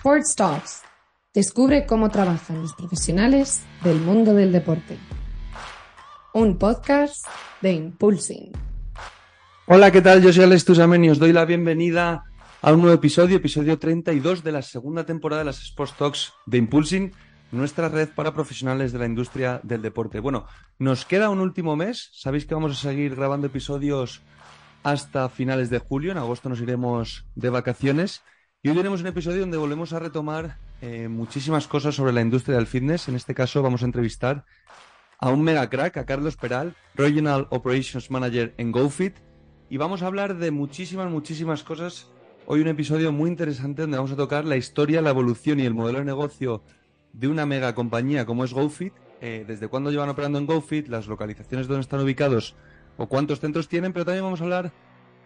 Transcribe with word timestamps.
Sports 0.00 0.34
Talks. 0.34 0.82
Descubre 1.34 1.84
cómo 1.84 2.08
trabajan 2.08 2.62
los 2.62 2.72
profesionales 2.72 3.62
del 3.84 4.00
mundo 4.00 4.32
del 4.32 4.50
deporte. 4.50 4.96
Un 6.32 6.56
podcast 6.56 7.26
de 7.60 7.74
Impulsing. 7.74 8.50
Hola, 9.66 9.90
¿qué 9.90 10.00
tal? 10.00 10.22
Yo 10.22 10.32
soy 10.32 10.44
Alex 10.44 10.64
Tusamen 10.64 11.04
y 11.04 11.10
os 11.10 11.18
doy 11.18 11.34
la 11.34 11.44
bienvenida 11.44 12.24
a 12.62 12.72
un 12.72 12.80
nuevo 12.80 12.94
episodio, 12.94 13.36
episodio 13.36 13.78
32 13.78 14.42
de 14.42 14.52
la 14.52 14.62
segunda 14.62 15.04
temporada 15.04 15.42
de 15.42 15.46
las 15.46 15.60
Sports 15.60 15.94
Talks 15.98 16.32
de 16.46 16.56
Impulsing, 16.56 17.12
nuestra 17.52 17.90
red 17.90 18.08
para 18.08 18.32
profesionales 18.32 18.92
de 18.92 19.00
la 19.00 19.04
industria 19.04 19.60
del 19.64 19.82
deporte. 19.82 20.20
Bueno, 20.20 20.46
nos 20.78 21.04
queda 21.04 21.28
un 21.28 21.40
último 21.40 21.76
mes. 21.76 22.08
Sabéis 22.14 22.46
que 22.46 22.54
vamos 22.54 22.72
a 22.72 22.88
seguir 22.88 23.16
grabando 23.16 23.48
episodios 23.48 24.22
hasta 24.82 25.28
finales 25.28 25.68
de 25.68 25.78
julio. 25.78 26.10
En 26.10 26.16
agosto 26.16 26.48
nos 26.48 26.62
iremos 26.62 27.26
de 27.34 27.50
vacaciones. 27.50 28.22
Y 28.62 28.68
hoy 28.68 28.76
tenemos 28.76 29.00
un 29.00 29.06
episodio 29.06 29.40
donde 29.40 29.56
volvemos 29.56 29.94
a 29.94 29.98
retomar 29.98 30.58
eh, 30.82 31.08
muchísimas 31.08 31.66
cosas 31.66 31.94
sobre 31.94 32.12
la 32.12 32.20
industria 32.20 32.58
del 32.58 32.66
fitness. 32.66 33.08
En 33.08 33.16
este 33.16 33.34
caso 33.34 33.62
vamos 33.62 33.80
a 33.80 33.86
entrevistar 33.86 34.44
a 35.18 35.30
un 35.30 35.40
mega 35.40 35.70
crack, 35.70 35.96
a 35.96 36.04
Carlos 36.04 36.36
Peral, 36.36 36.76
Regional 36.94 37.46
Operations 37.48 38.10
Manager 38.10 38.52
en 38.58 38.70
GoFit. 38.70 39.16
Y 39.70 39.78
vamos 39.78 40.02
a 40.02 40.08
hablar 40.08 40.36
de 40.36 40.50
muchísimas, 40.50 41.10
muchísimas 41.10 41.64
cosas. 41.64 42.08
Hoy 42.44 42.60
un 42.60 42.68
episodio 42.68 43.12
muy 43.12 43.30
interesante 43.30 43.80
donde 43.80 43.96
vamos 43.96 44.12
a 44.12 44.16
tocar 44.16 44.44
la 44.44 44.58
historia, 44.58 45.00
la 45.00 45.08
evolución 45.08 45.58
y 45.58 45.64
el 45.64 45.72
modelo 45.72 46.00
de 46.00 46.04
negocio 46.04 46.62
de 47.14 47.28
una 47.28 47.46
mega 47.46 47.74
compañía 47.74 48.26
como 48.26 48.44
es 48.44 48.52
GoFit, 48.52 48.92
eh, 49.22 49.46
desde 49.48 49.68
cuándo 49.68 49.90
llevan 49.90 50.10
operando 50.10 50.38
en 50.38 50.44
GoFit, 50.44 50.86
las 50.88 51.06
localizaciones 51.06 51.66
donde 51.66 51.80
están 51.80 52.00
ubicados 52.00 52.56
o 52.98 53.08
cuántos 53.08 53.40
centros 53.40 53.68
tienen, 53.68 53.94
pero 53.94 54.04
también 54.04 54.24
vamos 54.24 54.42
a 54.42 54.44
hablar 54.44 54.72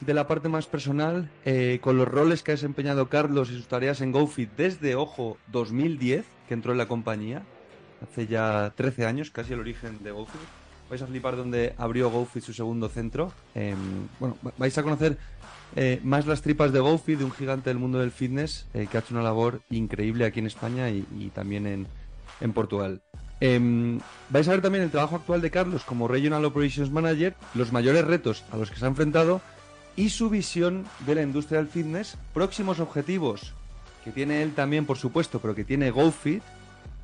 de 0.00 0.14
la 0.14 0.26
parte 0.26 0.48
más 0.48 0.66
personal, 0.66 1.30
eh, 1.44 1.78
con 1.80 1.96
los 1.96 2.08
roles 2.08 2.42
que 2.42 2.52
ha 2.52 2.54
desempeñado 2.54 3.08
Carlos 3.08 3.50
y 3.50 3.56
sus 3.56 3.66
tareas 3.66 4.00
en 4.00 4.12
GoFit 4.12 4.50
desde, 4.56 4.94
ojo, 4.94 5.38
2010, 5.52 6.24
que 6.48 6.54
entró 6.54 6.72
en 6.72 6.78
la 6.78 6.88
compañía, 6.88 7.42
hace 8.02 8.26
ya 8.26 8.72
13 8.76 9.06
años, 9.06 9.30
casi 9.30 9.52
el 9.52 9.60
origen 9.60 10.02
de 10.02 10.10
GoFit. 10.10 10.40
Vais 10.90 11.00
a 11.00 11.06
flipar 11.06 11.36
donde 11.36 11.74
abrió 11.78 12.10
GoFit 12.10 12.42
su 12.42 12.52
segundo 12.52 12.88
centro. 12.88 13.32
Em, 13.54 14.08
bueno, 14.20 14.36
vais 14.58 14.76
a 14.76 14.82
conocer 14.82 15.16
eh, 15.76 16.00
más 16.04 16.26
las 16.26 16.42
tripas 16.42 16.72
de 16.72 16.80
GoFit, 16.80 17.18
de 17.18 17.24
un 17.24 17.32
gigante 17.32 17.70
del 17.70 17.78
mundo 17.78 17.98
del 17.98 18.10
fitness, 18.10 18.66
eh, 18.74 18.86
que 18.90 18.98
ha 18.98 19.00
hecho 19.00 19.14
una 19.14 19.22
labor 19.22 19.62
increíble 19.70 20.26
aquí 20.26 20.40
en 20.40 20.46
España 20.46 20.90
y, 20.90 21.30
también 21.34 21.66
en, 21.66 21.86
en 22.40 22.52
Portugal. 22.52 23.00
Em, 23.40 23.98
vais 24.30 24.46
a 24.46 24.52
ver 24.52 24.62
también 24.62 24.84
el 24.84 24.90
trabajo 24.90 25.16
actual 25.16 25.40
de 25.40 25.50
Carlos 25.50 25.84
como 25.84 26.06
Regional 26.06 26.44
Operations 26.44 26.90
Manager, 26.90 27.34
los 27.54 27.72
mayores 27.72 28.04
retos 28.04 28.44
a 28.52 28.56
los 28.56 28.70
que 28.70 28.76
se 28.76 28.84
ha 28.84 28.88
enfrentado 28.88 29.40
y 29.96 30.10
su 30.10 30.30
visión 30.30 30.84
de 31.06 31.14
la 31.14 31.22
industria 31.22 31.58
del 31.58 31.68
fitness, 31.68 32.16
próximos 32.32 32.80
objetivos 32.80 33.54
que 34.04 34.12
tiene 34.12 34.42
él 34.42 34.54
también, 34.54 34.84
por 34.84 34.98
supuesto, 34.98 35.40
pero 35.40 35.54
que 35.54 35.64
tiene 35.64 35.90
GoFit 35.90 36.42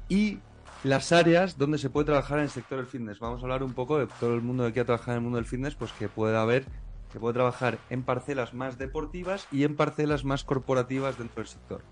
y 0.09 0.39
las 0.85 1.13
áreas 1.13 1.57
donde 1.57 1.79
se 1.79 1.89
puede 1.89 2.07
trabajar 2.07 2.39
en 2.39 2.45
el 2.45 2.51
sector 2.51 2.79
del 2.79 2.87
fitness. 2.87 3.19
Vamos 3.21 3.41
a 3.41 3.45
hablar 3.45 3.63
un 3.63 3.73
poco 3.73 3.99
de 3.99 4.07
todo 4.07 4.35
el 4.35 4.43
mundo 4.43 4.67
que 4.67 4.73
quiera 4.73 4.87
trabajar 4.87 5.13
en 5.13 5.17
el 5.17 5.23
mundo 5.23 5.37
del 5.37 5.47
fitness, 5.47 5.75
pues 5.75 5.93
que 5.93 6.09
puede 6.09 6.37
haber, 6.37 6.67
que 7.13 7.19
puede 7.19 7.35
trabajar 7.35 7.79
en 7.89 8.03
parcelas 8.03 8.53
más 8.53 8.77
deportivas 8.77 9.47
y 9.51 9.65
en 9.65 9.77
parcelas 9.77 10.25
más 10.25 10.45
corporativas 10.45 11.17
dentro 11.17 11.37
del 11.37 11.47
sector, 11.47 11.83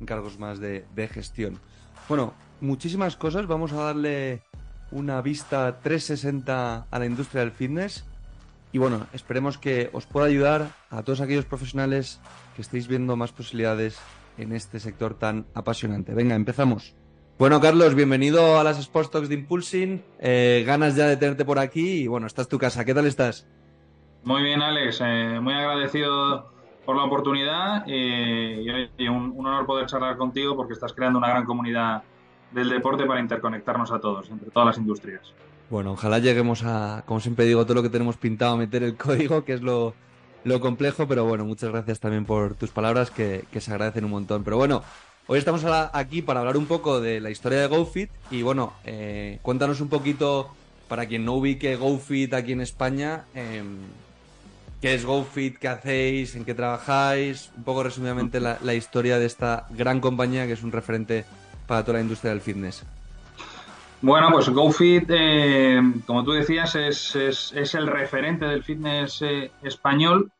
en 0.00 0.06
cargos 0.06 0.38
más 0.38 0.58
de, 0.58 0.86
de 0.94 1.08
gestión. 1.08 1.60
Bueno, 2.08 2.34
muchísimas 2.60 3.16
cosas. 3.16 3.46
Vamos 3.46 3.72
a 3.72 3.82
darle 3.84 4.42
una 4.90 5.20
vista 5.20 5.78
360 5.80 6.86
a 6.90 6.98
la 6.98 7.06
industria 7.06 7.42
del 7.42 7.52
fitness 7.52 8.07
y 8.72 8.78
bueno, 8.78 9.06
esperemos 9.12 9.58
que 9.58 9.90
os 9.92 10.06
pueda 10.06 10.26
ayudar 10.26 10.68
a 10.90 11.02
todos 11.02 11.20
aquellos 11.20 11.44
profesionales 11.44 12.20
que 12.54 12.62
estéis 12.62 12.88
viendo 12.88 13.16
más 13.16 13.32
posibilidades 13.32 13.98
en 14.36 14.52
este 14.52 14.80
sector 14.80 15.14
tan 15.14 15.46
apasionante. 15.54 16.14
Venga, 16.14 16.34
empezamos. 16.34 16.94
Bueno, 17.38 17.60
Carlos, 17.60 17.94
bienvenido 17.94 18.58
a 18.58 18.64
las 18.64 18.78
Sports 18.78 19.10
Talks 19.10 19.28
de 19.28 19.36
Impulsing. 19.36 20.04
Eh, 20.18 20.64
ganas 20.66 20.96
ya 20.96 21.06
de 21.06 21.16
tenerte 21.16 21.44
por 21.44 21.58
aquí 21.58 22.02
y 22.02 22.06
bueno, 22.08 22.26
esta 22.26 22.42
es 22.42 22.48
tu 22.48 22.58
casa. 22.58 22.84
¿Qué 22.84 22.94
tal 22.94 23.06
estás? 23.06 23.48
Muy 24.24 24.42
bien, 24.42 24.60
Alex. 24.60 25.00
Eh, 25.04 25.38
muy 25.40 25.54
agradecido 25.54 26.50
por 26.84 26.96
la 26.96 27.04
oportunidad 27.04 27.86
y, 27.86 28.68
un 29.08 29.34
honor 29.38 29.66
poder 29.66 29.86
charlar 29.86 30.16
contigo 30.16 30.56
porque 30.56 30.72
estás 30.72 30.92
creando 30.92 31.18
una 31.18 31.28
gran 31.28 31.44
comunidad 31.44 32.02
del 32.50 32.68
deporte 32.68 33.04
para 33.04 33.20
interconectarnos 33.20 33.92
a 33.92 34.00
todos, 34.00 34.28
entre 34.30 34.50
todas 34.50 34.66
las 34.66 34.78
industrias. 34.78 35.32
Bueno, 35.70 35.92
ojalá 35.92 36.18
lleguemos 36.18 36.62
a, 36.64 37.02
como 37.04 37.20
siempre 37.20 37.44
digo, 37.44 37.64
todo 37.64 37.74
lo 37.74 37.82
que 37.82 37.90
tenemos 37.90 38.16
pintado, 38.16 38.54
a 38.54 38.56
meter 38.56 38.82
el 38.82 38.96
código, 38.96 39.44
que 39.44 39.52
es 39.52 39.60
lo, 39.60 39.94
complejo, 40.60 41.06
pero 41.06 41.26
bueno, 41.26 41.44
muchas 41.44 41.70
gracias 41.70 42.00
también 42.00 42.24
por 42.24 42.54
tus 42.54 42.70
palabras 42.70 43.10
que, 43.10 43.44
se 43.58 43.70
agradecen 43.70 44.06
un 44.06 44.12
montón. 44.12 44.44
Pero 44.44 44.56
bueno, 44.56 44.82
hoy 45.26 45.38
estamos 45.38 45.62
aquí 45.92 46.22
para 46.22 46.40
hablar 46.40 46.56
un 46.56 46.64
poco 46.64 47.00
de 47.00 47.20
la 47.20 47.30
historia 47.30 47.60
de 47.60 47.66
GoFit 47.66 48.10
y 48.30 48.40
bueno, 48.40 48.72
eh, 48.84 49.40
cuéntanos 49.42 49.82
un 49.82 49.88
poquito, 49.88 50.48
para 50.88 51.04
quien 51.04 51.26
no 51.26 51.34
ubique 51.34 51.76
GoFit 51.76 52.32
aquí 52.32 52.52
en 52.52 52.62
España, 52.62 53.26
em, 53.34 53.76
qué 54.80 54.94
es 54.94 55.04
GoFit, 55.04 55.58
qué 55.58 55.68
hacéis, 55.68 56.34
en 56.34 56.46
qué 56.46 56.54
trabajáis, 56.54 57.50
un 57.58 57.64
poco 57.64 57.82
resumidamente 57.82 58.40
la, 58.40 58.56
la 58.62 58.72
historia 58.72 59.18
de 59.18 59.26
esta 59.26 59.66
gran 59.68 60.00
compañía 60.00 60.46
que 60.46 60.54
es 60.54 60.62
un 60.62 60.72
referente 60.72 61.26
para 61.66 61.82
toda 61.82 61.98
la 61.98 62.02
industria 62.02 62.30
del 62.30 62.40
fitness. 62.40 62.86
Bueno, 64.00 64.28
pues 64.30 64.48
GoFit, 64.48 65.10
eh, 65.10 65.80
como 66.06 66.22
tú 66.22 66.30
decías, 66.32 66.74
es, 66.76 67.16
es, 67.16 67.74
el 67.74 67.88
referente 67.88 68.44
del 68.46 68.62
fitness 68.62 69.22
eh, 69.22 69.50
español 69.62 70.32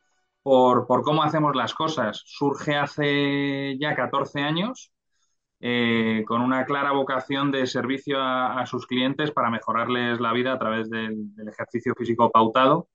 por, 0.42 0.86
cómo 1.02 1.22
hacemos 1.24 1.56
las 1.56 1.74
cosas. 1.74 2.22
Surge 2.24 2.76
hace 2.76 3.76
ya 3.78 3.97
14 3.97 4.41
años 4.42 4.92
eh, 5.60 6.24
con 6.26 6.41
una 6.42 6.64
clara 6.66 6.92
vocación 6.92 7.50
de 7.50 7.66
servicio 7.66 8.22
a, 8.22 8.64
sus 8.66 8.86
clientes 8.86 9.32
para 9.32 9.50
mejorarles 9.50 10.20
la 10.20 10.32
vida 10.32 10.52
a 10.52 10.58
través 10.58 10.88
del, 10.91 11.34
del 11.34 11.48
ejercicio 11.48 11.94
físico 11.97 12.30
pautado 12.30 12.88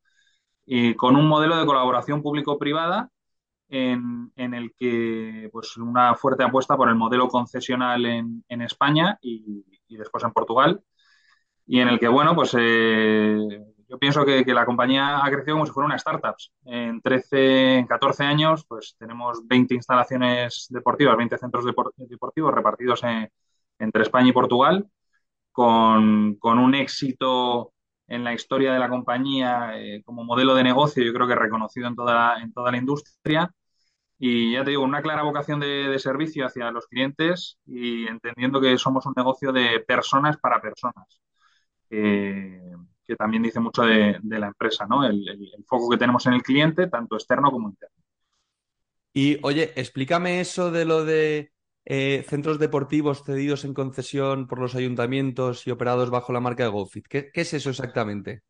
y 0.65 0.95
con 0.95 1.15
un 1.17 1.27
modelo 1.27 1.57
de 1.57 1.65
colaboración 1.65 2.21
público-privada 2.23 3.09
en, 3.69 4.31
el 4.35 4.73
que 4.77 5.49
pues 5.51 5.77
una 5.77 6.15
fuerte 6.15 6.43
apuesta 6.43 6.77
por 6.77 6.89
el 6.89 6.95
modelo 6.95 7.27
concesional 7.27 8.05
en, 8.05 8.43
en 8.47 8.61
España 8.61 9.17
y, 9.21 9.65
después 9.97 10.23
en 10.23 10.31
Portugal 10.31 10.81
y 11.65 11.79
en 11.79 11.87
el 11.89 11.99
que 11.99 12.07
bueno 12.07 12.35
pues 12.35 12.55
eh, 12.59 13.37
yo 13.89 13.99
pienso 13.99 14.25
que, 14.25 14.43
la 14.47 14.65
compañía 14.65 15.23
ha 15.23 15.29
crecido 15.29 15.55
como 15.55 15.67
si 15.67 15.71
fuera 15.71 15.85
una 15.85 15.97
startup. 15.97 16.35
En 16.65 16.99
13, 16.99 17.75
en 17.75 17.85
14 17.85 18.23
años 18.23 18.65
pues 18.67 18.95
tenemos 18.97 19.47
20 19.47 19.75
instalaciones 19.75 20.67
deportivas, 20.69 21.15
20 21.15 21.37
centros 21.37 21.65
deportivos 22.09 22.53
repartidos 22.53 23.01
entre 23.77 24.01
España 24.01 24.29
y 24.29 24.33
Portugal 24.33 24.87
con, 25.51 26.35
con 26.35 26.59
un 26.59 26.75
éxito 26.75 27.73
en 28.07 28.23
la 28.23 28.33
historia 28.33 28.73
de 28.73 28.79
la 28.79 28.89
compañía 28.89 29.71
eh, 29.75 30.01
como 30.03 30.23
modelo 30.23 30.55
de 30.55 30.63
negocio, 30.63 31.03
yo 31.03 31.13
creo 31.13 31.27
que 31.27 31.35
reconocido 31.35 31.87
en 31.87 31.95
toda, 31.95 32.41
en 32.41 32.51
toda 32.53 32.71
la 32.71 32.77
industria. 32.77 33.49
Y 34.25 34.53
ya 34.53 34.63
te 34.63 34.69
digo, 34.69 34.83
una 34.83 35.01
clara 35.01 35.23
vocación 35.23 35.59
de, 35.59 35.99
servicio 35.99 36.45
hacia 36.45 36.71
los 36.71 36.87
clientes 36.87 37.57
y 37.65 38.07
entendiendo 38.07 38.61
que 38.61 38.77
somos 38.77 39.05
un 39.05 39.11
negocio 39.17 39.51
de 39.51 39.81
personas 39.85 40.37
para 40.37 40.61
personas, 40.61 41.21
que 41.89 43.15
también 43.17 43.43
dice 43.43 43.59
mucho 43.59 43.81
de, 43.81 44.17
la 44.23 44.47
empresa, 44.47 44.85
¿no? 44.85 45.05
El, 45.05 45.25
foco 45.67 45.89
que 45.89 45.97
tenemos 45.97 46.25
en 46.25 46.35
el 46.35 46.41
cliente, 46.41 46.87
tanto 46.87 47.17
externo 47.17 47.51
como 47.51 47.67
interno. 47.67 47.97
Y 49.11 49.39
oye, 49.43 49.73
explícame 49.75 50.39
eso 50.39 50.71
de 50.71 50.85
lo 50.85 51.03
de 51.03 51.51
eh, 51.83 52.23
centros 52.25 52.59
deportivos 52.59 53.25
cedidos 53.25 53.65
en 53.65 53.73
concesión 53.73 54.47
por 54.47 54.57
los 54.57 54.73
ayuntamientos 54.73 55.67
y 55.67 55.71
operados 55.71 56.11
bajo 56.11 56.31
la 56.31 56.39
marca 56.39 56.63
de 56.63 56.69
GoFit. 56.69 57.07
¿Qué, 57.09 57.29
es 57.33 57.53
eso 57.53 57.71
exactamente? 57.71 58.43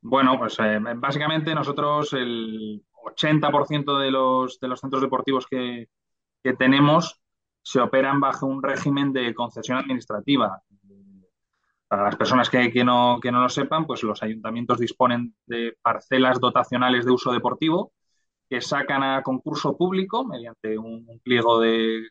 Bueno, 0.00 0.36
pues 0.40 0.58
eh, 0.58 0.80
básicamente 0.96 1.54
nosotros 1.54 2.12
el 2.14 2.82
80% 3.14 3.98
de 3.98 4.10
los, 4.10 4.60
de 4.60 4.68
los 4.68 4.80
centros 4.80 5.02
deportivos 5.02 5.46
que, 5.46 5.88
tenemos 6.58 7.20
se 7.60 7.78
operan 7.78 8.20
bajo 8.20 8.46
un 8.46 8.62
régimen 8.62 9.12
de 9.12 9.34
concesión 9.34 9.76
administrativa. 9.76 10.62
Para 11.86 12.04
las 12.04 12.16
personas 12.16 12.48
que, 12.48 12.84
no, 12.84 13.18
que 13.20 13.30
no 13.30 13.42
lo 13.42 13.50
sepan, 13.50 13.86
pues 13.86 14.02
los 14.02 14.22
ayuntamientos 14.22 14.78
disponen 14.78 15.34
de 15.44 15.76
parcelas 15.82 16.40
dotacionales 16.40 17.04
de 17.04 17.12
uso 17.12 17.32
deportivo 17.32 17.92
que 18.48 18.62
sacan 18.62 19.02
a 19.02 19.22
concurso 19.22 19.76
público 19.76 20.24
mediante 20.24 20.78
un 20.78 21.20
pliego 21.22 21.60
de 21.60 22.08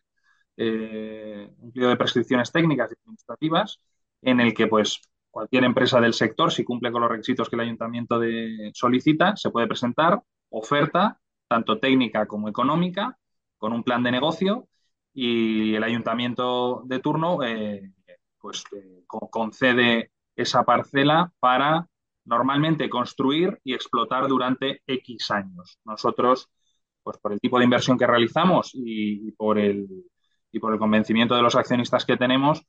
eh, 0.59 1.53
un 1.59 1.71
pliego 1.71 1.91
de 1.91 1.97
prescripciones 1.97 2.51
técnicas 2.51 2.91
y 2.91 2.95
administrativas 2.99 3.79
en 4.23 4.39
el 4.39 4.55
que 4.55 4.65
pues 4.65 4.99
cualquier 5.29 5.63
empresa 5.63 6.01
del 6.01 6.13
sector, 6.15 6.51
si 6.51 6.63
cumple 6.63 6.91
con 6.91 7.01
los 7.01 7.11
requisitos 7.11 7.47
que 7.47 7.55
el 7.55 7.61
ayuntamiento 7.61 8.17
de, 8.17 8.71
solicita, 8.73 9.35
se 9.35 9.51
puede 9.51 9.67
presentar 9.67 10.19
oferta, 10.59 11.19
tanto 11.47 11.79
técnica 11.79 12.25
como 12.25 12.49
económica, 12.49 13.17
con 13.57 13.73
un 13.73 13.83
plan 13.83 14.03
de 14.03 14.11
negocio 14.11 14.67
y 15.13 15.75
el 15.75 15.83
ayuntamiento 15.83 16.83
de 16.85 16.99
turno 16.99 17.43
eh, 17.43 17.91
pues 18.39 18.63
eh, 18.75 19.03
concede 19.07 20.11
esa 20.35 20.63
parcela 20.63 21.31
para 21.39 21.87
normalmente 22.25 22.89
construir 22.89 23.59
y 23.63 23.73
explotar 23.73 24.27
durante 24.27 24.81
X 24.85 25.31
años. 25.31 25.79
Nosotros, 25.85 26.49
pues 27.01 27.17
por 27.17 27.33
el 27.33 27.39
tipo 27.39 27.57
de 27.57 27.65
inversión 27.65 27.97
que 27.97 28.05
realizamos 28.05 28.71
y 28.73 29.31
por 29.31 29.57
el 29.57 29.87
y 30.51 30.59
por 30.59 30.73
el 30.73 30.79
convencimiento 30.79 31.35
de 31.35 31.41
los 31.41 31.55
accionistas 31.55 32.05
que 32.05 32.17
tenemos, 32.17 32.65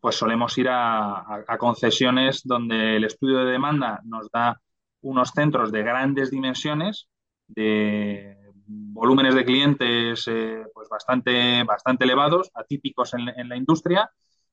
pues 0.00 0.16
solemos 0.16 0.56
ir 0.58 0.68
a, 0.68 1.44
concesiones 1.58 2.42
donde 2.44 2.96
el 2.96 3.04
estudio 3.04 3.38
de 3.38 3.52
demanda 3.52 4.00
nos 4.04 4.30
da 4.30 4.60
unos 5.02 5.30
centros 5.30 5.70
de 5.72 5.82
grandes 5.82 6.30
dimensiones, 6.30 7.08
de 7.54 8.36
volúmenes 8.66 9.34
de 9.34 9.44
clientes 9.44 10.24
eh, 10.28 10.64
pues 10.74 10.88
bastante, 10.88 11.64
bastante 11.64 12.04
elevados, 12.04 12.50
atípicos 12.54 13.14
en, 13.14 13.48
la 13.48 13.56
industria 13.56 14.10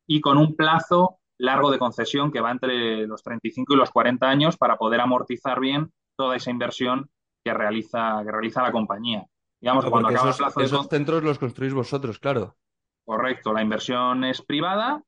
y 0.07 0.22
con 0.22 0.38
un 0.38 0.56
plazo 0.56 1.19
largo 1.38 1.72
de 1.72 1.80
concesión 1.80 2.31
que 2.31 2.42
va 2.42 2.51
entre 2.51 3.07
los 3.07 3.24
35 3.24 3.74
y 3.74 3.78
los 3.78 3.92
40 3.92 4.28
años 4.28 4.57
para 4.57 4.78
poder 4.78 5.01
amortizar 5.01 5.60
bien 5.60 5.92
toda 6.16 6.36
esa 6.36 6.51
inversión 6.51 7.10
que 7.44 7.54
realiza, 7.54 8.22
que 8.25 8.31
realiza 8.31 8.62
la 8.62 8.72
compañía. 8.72 9.25
Digamos 9.62 9.86
cuando 9.86 10.10
acaba 10.10 10.31
esos, 10.31 10.40
el 10.40 10.46
plazo 10.46 10.62
esos 10.62 10.88
centros 10.88 11.24
los 11.24 11.40
construís 11.40 11.74
vosotros, 11.74 12.19
claro. 12.19 12.56
Correcto, 13.06 13.54
la 13.54 13.62
inversión 13.62 14.24
es 14.24 14.42
privada 14.42 15.01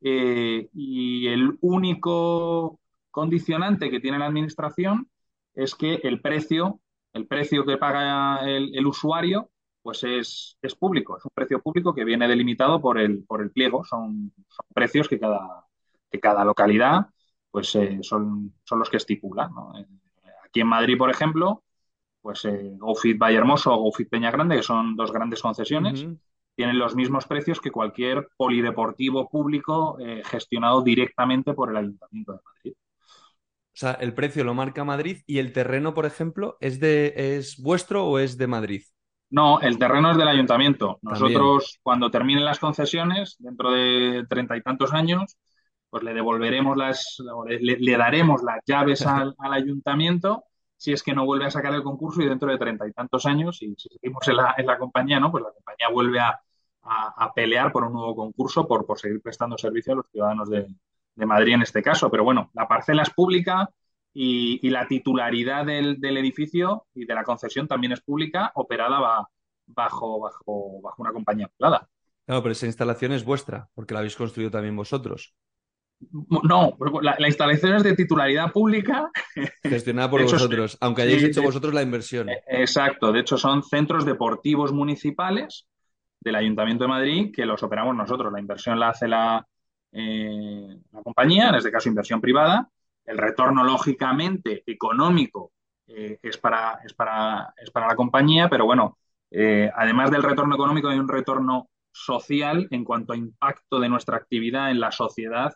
eh, 0.00 0.68
y 0.72 1.26
el 1.28 1.56
único 1.60 2.80
condicionante 3.10 3.90
que 3.90 4.00
tiene 4.00 4.18
la 4.18 4.26
administración 4.26 5.08
es 5.54 5.74
que 5.74 6.00
el 6.02 6.20
precio, 6.20 6.80
el 7.14 7.26
precio 7.26 7.64
que 7.64 7.78
paga 7.78 8.40
el, 8.44 8.86
usuario, 8.86 9.50
pues 9.82 10.04
es, 10.04 10.58
es, 10.60 10.74
público, 10.74 11.16
es 11.16 11.24
un 11.24 11.30
precio 11.34 11.62
público 11.62 11.94
que 11.94 12.04
viene 12.04 12.28
delimitado 12.28 12.80
por 12.80 12.98
el, 12.98 13.24
por 13.24 13.40
el 13.40 13.50
pliego, 13.50 13.84
son, 13.84 14.32
precios 14.74 15.08
que 15.08 15.18
cada, 15.18 15.64
que 16.10 16.20
cada 16.20 16.44
localidad 16.44 17.06
pues 17.50 17.74
eh, 17.76 18.00
son, 18.02 18.54
son 18.64 18.80
los 18.80 18.90
que 18.90 18.96
estipulan. 18.98 19.50
Eh, 19.76 19.86
aquí 20.44 20.60
en 20.60 20.66
Madrid, 20.66 20.98
por 20.98 21.10
ejemplo, 21.10 21.62
pues 22.20 22.44
eh, 22.46 22.72
GoFit 22.78 23.18
Valle 23.18 23.36
Hermoso 23.36 23.72
o 23.72 23.82
GoFit 23.82 24.08
Peña 24.08 24.30
Grande, 24.30 24.56
que 24.56 24.62
son 24.62 24.96
dos 24.96 25.12
grandes 25.12 25.42
concesiones, 25.42 26.06
tienen 26.54 26.78
los 26.78 26.94
mismos 26.94 27.26
precios 27.26 27.60
que 27.60 27.70
cualquier 27.70 28.28
polideportivo 28.36 29.28
público 29.28 29.98
eh, 30.00 30.22
gestionado 30.24 30.82
directamente 30.82 31.52
por 31.52 31.70
el 31.70 31.76
Ayuntamiento 31.76 32.32
de 32.32 32.38
Madrid. 32.44 32.74
O 33.74 33.76
sea, 33.76 33.92
el 33.92 34.14
precio 34.14 34.44
lo 34.44 34.54
marca 34.54 34.84
Madrid 34.84 35.22
y 35.26 35.38
el 35.38 35.52
terreno, 35.52 35.94
por 35.94 36.06
ejemplo, 36.06 36.56
¿es, 36.60 36.78
de, 36.78 37.12
es 37.16 37.60
vuestro 37.60 38.06
o 38.06 38.20
es 38.20 38.38
de 38.38 38.46
Madrid? 38.46 38.82
No, 39.30 39.60
el 39.60 39.78
terreno 39.78 40.12
es 40.12 40.16
del 40.16 40.28
ayuntamiento. 40.28 41.00
Nosotros, 41.02 41.80
cuando 41.82 42.08
terminen 42.08 42.44
las 42.44 42.60
concesiones, 42.60 43.34
dentro 43.40 43.72
de 43.72 44.24
treinta 44.28 44.56
y 44.56 44.62
tantos 44.62 44.92
años, 44.92 45.36
pues 45.90 46.04
le 46.04 46.14
devolveremos 46.14 46.76
las, 46.76 47.16
le, 47.48 47.96
daremos 47.96 48.44
las 48.44 48.60
llaves 48.64 49.04
al, 49.06 49.34
al, 49.38 49.52
ayuntamiento 49.52 50.44
si 50.76 50.92
es 50.92 51.02
que 51.02 51.14
no 51.14 51.24
vuelve 51.24 51.46
a 51.46 51.50
sacar 51.50 51.74
el 51.74 51.82
concurso 51.82 52.22
y 52.22 52.28
dentro 52.28 52.50
de 52.50 52.58
treinta 52.58 52.86
y 52.86 52.92
tantos 52.92 53.26
años, 53.26 53.60
y 53.62 53.74
si 53.76 53.88
seguimos 53.88 54.28
en 54.28 54.36
la, 54.36 54.54
en 54.56 54.66
la 54.66 54.78
compañía, 54.78 55.18
¿no? 55.18 55.32
Pues 55.32 55.42
la 55.42 55.50
compañía 55.50 55.88
vuelve 55.90 56.20
a, 56.20 56.38
a, 56.82 57.32
pelear 57.32 57.72
por 57.72 57.84
un 57.84 57.94
nuevo 57.94 58.14
concurso, 58.14 58.68
por, 58.68 58.84
por 58.84 58.98
seguir 58.98 59.20
prestando 59.22 59.56
servicio 59.56 59.94
a 59.94 59.96
los 59.96 60.10
ciudadanos 60.10 60.50
de, 60.50 60.66
de, 61.14 61.26
Madrid 61.26 61.54
en 61.54 61.62
este 61.62 61.82
caso. 61.82 62.10
Pero 62.10 62.24
bueno, 62.24 62.50
la 62.54 62.68
parcela 62.68 63.02
es 63.02 63.10
pública 63.10 63.68
y, 64.12 64.60
y 64.66 64.70
la 64.70 64.86
titularidad 64.86 65.66
del, 65.66 66.00
del, 66.00 66.16
edificio 66.16 66.86
y 66.94 67.04
de 67.04 67.14
la 67.14 67.24
concesión 67.24 67.66
también 67.66 67.92
es 67.92 68.00
pública, 68.00 68.52
operada 68.54 69.00
va, 69.00 69.28
bajo, 69.66 70.20
bajo, 70.20 70.80
bajo 70.80 71.02
una 71.02 71.12
compañía 71.12 71.48
privada. 71.48 71.88
Claro, 72.26 72.42
pero 72.42 72.52
esa 72.52 72.66
instalación 72.66 73.12
es 73.12 73.24
vuestra, 73.24 73.68
porque 73.74 73.94
la 73.94 74.00
habéis 74.00 74.16
construido 74.16 74.50
también 74.50 74.76
vosotros. 74.76 75.34
No, 76.42 76.76
la, 77.02 77.26
instalación 77.26 77.76
es 77.76 77.82
de 77.82 77.94
titularidad 77.94 78.52
pública. 78.52 79.10
Gestionada 79.62 80.10
por 80.10 80.22
vosotros, 80.22 80.76
aunque 80.80 81.02
hayáis 81.02 81.22
hecho 81.24 81.42
vosotros 81.42 81.72
la 81.72 81.82
inversión. 81.82 82.28
Eh, 82.28 82.42
exacto, 82.48 83.12
de 83.12 83.20
hecho 83.20 83.38
son 83.38 83.62
centros 83.62 84.04
deportivos 84.04 84.72
municipales 84.72 85.66
del 86.20 86.34
Ayuntamiento 86.34 86.84
de 86.84 86.88
Madrid 86.88 87.32
que 87.34 87.46
los 87.46 87.62
operamos 87.62 87.94
nosotros. 87.94 88.32
La 88.32 88.40
inversión 88.40 88.78
la 88.78 88.88
hace 88.88 89.08
la, 89.08 89.46
eh, 89.94 90.78
la 90.92 91.02
compañía, 91.02 91.48
en 91.48 91.54
este 91.56 91.70
caso 91.70 91.88
inversión 91.88 92.20
privada. 92.20 92.68
El 93.04 93.18
retorno, 93.18 93.64
lógicamente, 93.64 94.62
económico 94.66 95.52
eh, 95.86 96.18
es, 96.22 96.36
para, 96.38 96.80
es, 96.84 96.94
para, 96.94 97.54
es 97.56 97.70
para 97.70 97.86
la 97.88 97.96
compañía, 97.96 98.48
pero 98.48 98.64
bueno, 98.66 98.98
además 99.74 100.12
del 100.12 100.22
retorno 100.22 100.54
económico 100.54 100.88
hay 100.88 100.98
un 100.98 101.08
retorno 101.08 101.68
social 101.90 102.68
en 102.70 102.84
cuanto 102.84 103.12
a 103.12 103.16
impacto 103.16 103.80
de 103.80 103.88
nuestra 103.88 104.16
actividad 104.16 104.70
en 104.70 104.80
la 104.80 104.92
sociedad 104.92 105.54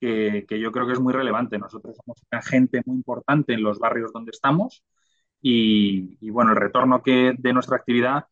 que, 0.00 0.46
yo 0.60 0.72
creo 0.72 0.86
que 0.86 0.92
es 0.92 1.00
muy 1.00 1.12
relevante. 1.12 1.58
Nosotros 1.58 1.96
somos 2.04 2.22
una 2.30 2.42
gente 2.42 2.82
muy 2.86 2.96
importante 2.96 3.54
en 3.54 3.62
los 3.62 3.78
barrios 3.78 4.12
donde 4.12 4.30
estamos 4.30 4.84
y, 5.40 6.30
bueno, 6.30 6.52
el 6.52 6.56
retorno 6.56 7.02
que 7.02 7.34
de 7.38 7.52
nuestra 7.52 7.76
actividad 7.76 8.26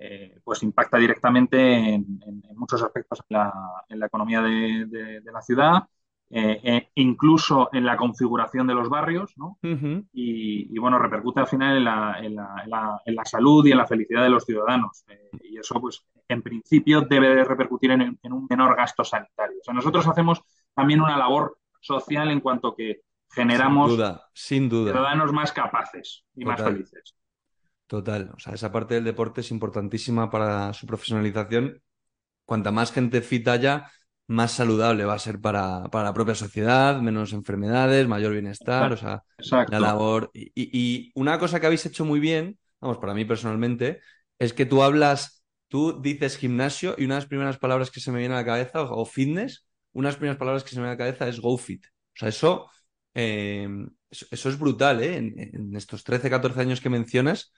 eh, 0.00 0.38
pues 0.44 0.62
impacta 0.62 0.96
directamente 0.96 1.94
en, 1.94 2.20
muchos 2.54 2.80
aspectos 2.82 3.20
en 3.28 3.98
la, 3.98 4.06
economía 4.06 4.40
de, 4.40 5.20
la 5.24 5.42
ciudad, 5.42 5.88
eh, 6.30 6.60
eh, 6.62 6.88
incluso 6.94 7.68
en 7.72 7.84
la 7.84 7.96
configuración 7.96 8.68
de 8.68 8.74
los 8.74 8.88
barrios, 8.88 9.36
¿no? 9.36 9.58
y, 10.12 10.78
bueno, 10.78 11.00
repercute 11.00 11.40
al 11.40 11.48
final 11.48 11.78
en 11.78 11.84
la, 11.84 12.16
en, 12.20 12.36
la, 12.36 13.00
en 13.04 13.14
la, 13.16 13.24
salud 13.24 13.66
y 13.66 13.72
en 13.72 13.78
la 13.78 13.88
felicidad 13.88 14.22
de 14.22 14.30
los 14.30 14.44
ciudadanos. 14.44 15.04
y 15.42 15.58
eso, 15.58 15.80
pues, 15.80 16.04
en 16.28 16.42
principio 16.42 17.00
debe 17.00 17.42
repercutir 17.42 17.90
en, 17.90 18.18
un 18.32 18.46
menor 18.48 18.76
gasto 18.76 19.02
sanitario. 19.02 19.58
O 19.60 19.64
sea, 19.64 19.74
nosotros 19.74 20.06
hacemos 20.06 20.42
también 20.74 21.00
una 21.00 21.16
labor 21.16 21.58
social 21.80 22.30
en 22.30 22.38
cuanto 22.38 22.76
que 22.76 23.00
generamos 23.32 23.90
sin 24.32 24.68
duda, 24.68 24.92
ciudadanos 24.92 25.32
más 25.32 25.52
capaces 25.52 26.24
y 26.36 26.44
más 26.44 26.62
felices. 26.62 27.16
Total, 27.88 28.30
o 28.36 28.38
sea, 28.38 28.52
esa 28.52 28.70
parte 28.70 28.94
del 28.94 29.04
deporte 29.04 29.40
es 29.40 29.50
importantísima 29.50 30.30
para 30.30 30.72
su 30.74 30.86
profesionalización. 30.86 31.82
Cuanta 32.44 32.70
más 32.70 32.92
gente 32.92 33.22
fit 33.22 33.48
haya, 33.48 33.90
más 34.26 34.52
saludable 34.52 35.06
va 35.06 35.14
a 35.14 35.18
ser 35.18 35.40
para, 35.40 35.84
para 35.90 36.04
la 36.04 36.12
propia 36.12 36.34
sociedad, 36.34 37.00
menos 37.00 37.32
enfermedades, 37.32 38.06
mayor 38.06 38.34
bienestar, 38.34 38.92
o 38.92 38.96
sea, 38.98 39.24
la 39.68 39.80
labor. 39.80 40.30
Y, 40.34 40.50
y, 40.54 41.12
una 41.14 41.38
cosa 41.38 41.60
que 41.60 41.66
habéis 41.66 41.86
hecho 41.86 42.04
muy 42.04 42.20
bien, 42.20 42.58
vamos, 42.78 42.98
para 42.98 43.14
mí 43.14 43.24
personalmente, 43.24 44.00
es 44.38 44.52
que 44.52 44.66
tú 44.66 44.82
hablas, 44.82 45.42
tú 45.68 46.00
dices 46.02 46.36
gimnasio 46.36 46.94
y 46.98 47.06
una 47.06 47.14
de 47.14 47.20
las 47.22 47.28
primeras 47.28 47.58
palabras 47.58 47.90
que 47.90 48.00
se 48.00 48.12
me 48.12 48.18
viene 48.18 48.34
a 48.34 48.38
la 48.38 48.44
cabeza, 48.44 48.82
o 48.82 49.06
fitness, 49.06 49.66
unas 49.92 50.16
primeras 50.16 50.36
palabras 50.36 50.62
que 50.62 50.70
se 50.70 50.76
me 50.76 50.82
viene 50.82 50.90
a 50.90 50.94
la 50.94 50.98
cabeza 50.98 51.26
es 51.26 51.40
GoFit. 51.40 51.86
O 51.86 52.18
sea, 52.18 52.28
eso, 52.28 52.70
eh, 53.14 53.66
eso, 54.10 54.48
es 54.48 54.58
brutal, 54.58 55.02
¿eh? 55.02 55.16
En, 55.16 55.74
estos 55.74 56.04
13, 56.04 56.28
14 56.28 56.60
años 56.60 56.80
que 56.82 56.90
mencionas, 56.90 57.52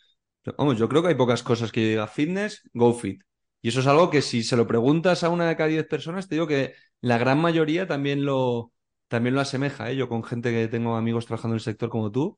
vamos, 0.56 0.78
yo 0.78 0.88
creo 0.88 1.02
que 1.02 1.08
hay 1.08 1.14
pocas 1.14 1.42
cosas 1.42 1.72
que 1.72 1.80
diga 1.80 2.06
fitness, 2.06 2.62
GoFit. 2.72 3.22
Y 3.62 3.68
eso 3.68 3.80
es 3.80 3.86
algo 3.86 4.10
que 4.10 4.22
si 4.22 4.42
se 4.42 4.56
lo 4.56 4.66
preguntas 4.66 5.22
a 5.22 5.28
una 5.28 5.48
de 5.48 5.56
cada 5.56 5.68
10 5.68 5.86
personas, 5.86 6.28
te 6.28 6.36
digo 6.36 6.46
que 6.46 6.74
la 7.00 7.18
gran 7.18 7.40
mayoría 7.40 7.86
también 7.86 8.24
lo, 8.24 8.72
también 9.08 9.34
lo 9.34 9.40
asemeja. 9.42 9.90
¿eh? 9.90 9.96
Yo 9.96 10.08
con 10.08 10.24
gente 10.24 10.50
que 10.50 10.68
tengo 10.68 10.96
amigos 10.96 11.26
trabajando 11.26 11.54
en 11.54 11.58
el 11.58 11.64
sector 11.64 11.90
como 11.90 12.10
tú, 12.10 12.36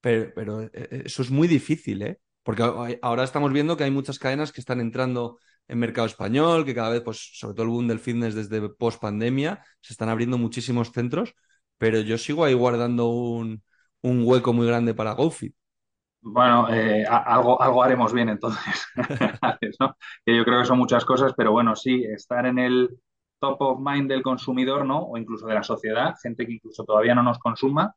pero, 0.00 0.32
pero 0.34 0.62
eh, 0.62 1.02
eso 1.06 1.22
es 1.22 1.30
muy 1.30 1.48
difícil, 1.48 2.02
¿eh? 2.02 2.20
Porque 2.42 2.62
ahora 3.02 3.24
estamos 3.24 3.52
viendo 3.52 3.76
que 3.76 3.84
hay 3.84 3.90
muchas 3.90 4.18
cadenas 4.18 4.52
que 4.52 4.60
están 4.60 4.80
entrando 4.80 5.38
en 5.68 5.78
mercado 5.78 6.06
español, 6.06 6.64
que 6.64 6.74
cada 6.74 6.90
vez, 6.90 7.02
pues, 7.02 7.30
sobre 7.34 7.54
todo 7.54 7.64
el 7.64 7.70
boom 7.70 7.88
del 7.88 7.98
fitness 7.98 8.34
desde 8.34 8.68
post 8.68 9.00
pandemia, 9.00 9.64
se 9.80 9.94
están 9.94 10.08
abriendo 10.10 10.38
muchísimos 10.38 10.92
centros, 10.92 11.34
pero 11.78 12.00
yo 12.00 12.18
sigo 12.18 12.44
ahí 12.44 12.54
guardando 12.54 13.08
un, 13.08 13.62
hueco 14.02 14.52
muy 14.52 14.66
grande 14.66 14.94
para 14.94 15.12
GoFit. 15.12 15.54
Bueno, 16.26 16.68
eh, 16.72 17.04
algo, 17.06 17.60
algo 17.60 17.82
haremos 17.82 18.12
bien 18.14 18.30
entonces, 18.30 18.86
que 20.24 20.36
yo 20.36 20.44
creo 20.44 20.60
que 20.60 20.64
son 20.66 20.78
muchas 20.78 21.04
cosas, 21.04 21.34
pero 21.36 21.52
bueno, 21.52 21.76
sí, 21.76 22.02
estar 22.04 22.46
en 22.46 22.58
el 22.58 22.98
top 23.38 23.60
of 23.60 23.80
mind 23.80 24.08
del 24.08 24.22
consumidor, 24.22 24.86
¿no? 24.86 25.00
O 25.02 25.18
incluso 25.18 25.46
de 25.46 25.54
la 25.54 25.62
sociedad, 25.62 26.14
gente 26.22 26.46
que 26.46 26.52
incluso 26.54 26.82
todavía 26.84 27.14
no 27.14 27.22
nos 27.22 27.38
consuma, 27.38 27.94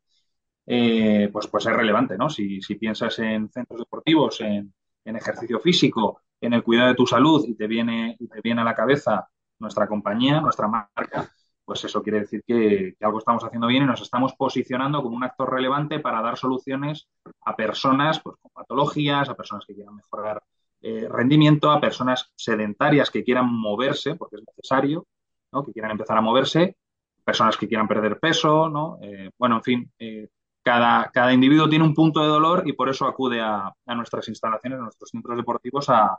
eh, 0.67 1.29
pues, 1.33 1.47
pues 1.47 1.65
es 1.67 1.73
relevante, 1.73 2.17
¿no? 2.17 2.29
Si, 2.29 2.61
si 2.61 2.75
piensas 2.75 3.19
en 3.19 3.49
centros 3.51 3.79
deportivos, 3.81 4.41
en, 4.41 4.73
en 5.05 5.15
ejercicio 5.17 5.59
físico, 5.59 6.21
en 6.41 6.53
el 6.53 6.63
cuidado 6.63 6.89
de 6.89 6.95
tu 6.95 7.07
salud 7.07 7.45
y 7.47 7.55
te 7.55 7.67
viene, 7.67 8.17
y 8.19 8.27
te 8.29 8.41
viene 8.41 8.61
a 8.61 8.65
la 8.65 8.75
cabeza 8.75 9.29
nuestra 9.59 9.87
compañía, 9.87 10.41
nuestra 10.41 10.67
marca, 10.67 11.29
pues 11.67 11.83
eso 11.83 12.01
quiere 12.01 12.21
decir 12.21 12.45
que, 12.47 12.95
algo 13.01 13.17
estamos 13.19 13.43
haciendo 13.43 13.67
bien 13.67 13.83
y 13.83 13.87
nos 13.87 14.01
estamos 14.01 14.33
posicionando 14.35 15.03
como 15.03 15.17
un 15.17 15.25
actor 15.25 15.51
relevante 15.51 15.99
para 15.99 16.21
dar 16.21 16.37
soluciones 16.37 17.09
a 17.43 17.57
personas 17.57 18.21
pues, 18.21 18.37
con 18.41 18.51
patologías, 18.53 19.27
a 19.27 19.35
personas 19.35 19.65
que 19.65 19.75
quieran 19.75 19.97
mejorar 19.97 20.41
eh, 20.81 21.09
rendimiento, 21.09 21.69
a 21.69 21.81
personas 21.81 22.31
sedentarias 22.37 23.11
que 23.11 23.21
quieran 23.21 23.53
moverse, 23.53 24.15
porque 24.15 24.37
es 24.37 24.43
necesario, 24.47 25.07
¿no? 25.51 25.65
que 25.65 25.73
quieran 25.73 25.91
empezar 25.91 26.17
a 26.17 26.21
moverse, 26.21 26.77
personas 27.25 27.57
que 27.57 27.67
quieran 27.67 27.89
perder 27.89 28.17
peso, 28.17 28.69
¿no? 28.69 28.97
Eh, 29.01 29.31
bueno, 29.37 29.57
en 29.57 29.63
fin, 29.63 29.91
eh, 29.99 30.29
cada, 30.63 31.33
individuo 31.33 31.67
tiene 31.67 31.83
un 31.83 31.93
punto 31.93 32.21
de 32.21 32.29
dolor 32.29 32.63
y 32.65 32.71
por 32.71 32.87
eso 32.87 33.05
acude 33.05 33.41
a, 33.41 33.73
nuestras 33.87 34.29
instalaciones, 34.29 34.79
a 34.79 34.83
nuestros 34.83 35.09
centros 35.09 35.35
deportivos, 35.35 35.89
a, 35.89 36.17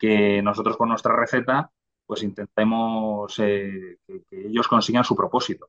que 0.00 0.42
nosotros 0.42 0.76
con 0.76 0.88
nuestra 0.88 1.14
receta 1.14 1.70
pues 2.06 2.22
intentemos 2.22 3.38
eh, 3.38 3.98
que, 4.06 4.22
ellos 4.30 4.68
consigan 4.68 5.04
su 5.04 5.16
propósito. 5.16 5.68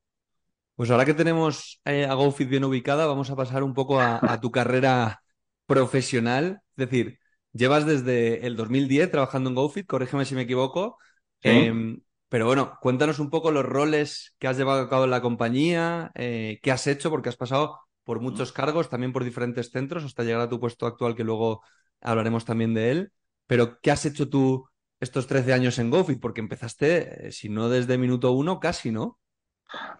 Pues 0.75 0.91
ahora 0.91 1.05
que 1.05 1.13
tenemos 1.13 1.81
eh, 1.85 2.05
a 2.05 2.13
GoFit 2.13 2.49
bien 2.49 2.65
ubicada, 2.65 3.05
vamos 3.05 3.29
a 3.29 3.35
pasar 3.35 3.63
un 3.63 3.73
poco 3.73 3.99
a, 3.99 4.39
tu 4.41 4.51
carrera 4.51 5.21
profesional. 5.65 6.61
Es 6.75 6.89
decir, 6.89 7.19
llevas 7.53 7.85
desde 7.85 8.45
el 8.45 8.57
2010 8.57 9.09
trabajando 9.11 9.49
en 9.49 9.55
GoFit, 9.55 9.87
corrígeme 9.87 10.25
si 10.25 10.35
me 10.35 10.41
equivoco, 10.41 10.97
Em, 11.45 12.01
pero 12.29 12.47
bueno, 12.47 12.77
cuéntanos 12.81 13.19
un 13.19 13.29
poco 13.29 13.51
los 13.51 13.65
roles 13.65 14.35
que 14.39 14.47
has 14.47 14.57
llevado 14.57 14.81
a 14.81 14.89
cabo 14.89 15.03
en 15.05 15.11
la 15.11 15.21
compañía, 15.21 16.11
eh, 16.15 16.59
qué 16.63 16.71
has 16.71 16.87
hecho, 16.87 17.09
porque 17.09 17.29
has 17.29 17.37
pasado 17.37 17.79
por 18.03 18.19
muchos 18.19 18.51
cargos, 18.51 18.89
también 18.89 19.13
por 19.13 19.23
diferentes 19.23 19.69
centros, 19.69 20.03
hasta 20.03 20.23
llegar 20.23 20.41
a 20.41 20.49
tu 20.49 20.59
puesto 20.59 20.85
actual, 20.87 21.15
que 21.15 21.23
luego 21.23 21.61
hablaremos 22.01 22.45
también 22.45 22.73
de 22.73 22.91
él. 22.91 23.11
Pero, 23.47 23.79
¿qué 23.79 23.91
has 23.91 24.05
hecho 24.05 24.29
tú 24.29 24.67
estos 24.99 25.27
13 25.27 25.53
años 25.53 25.79
en 25.79 25.89
GoFit? 25.89 26.19
Porque 26.19 26.41
empezaste, 26.41 27.27
eh, 27.27 27.31
si 27.31 27.49
no 27.49 27.69
desde 27.69 27.97
minuto 27.97 28.31
uno, 28.31 28.59
casi, 28.59 28.91
¿no? 28.91 29.19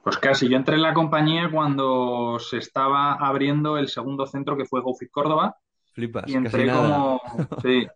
Pues 0.04 0.18
casi. 0.18 0.48
Yo 0.48 0.58
entré 0.58 0.76
en 0.76 0.84
la 0.84 0.94
compañía 0.94 1.50
cuando 1.52 2.38
se 2.40 2.58
estaba 2.58 3.14
abriendo 3.14 3.78
el 3.78 3.88
segundo 3.88 4.26
centro 4.26 4.56
que 4.56 4.66
fue 4.66 4.82
GoFit 4.82 5.10
Córdoba. 5.12 5.58
Flipas, 5.94 6.30
y 6.30 6.36
entré 6.36 6.66
casi 6.66 6.68
nada. 6.68 6.88
como. 6.88 7.22
Sí, 7.62 7.88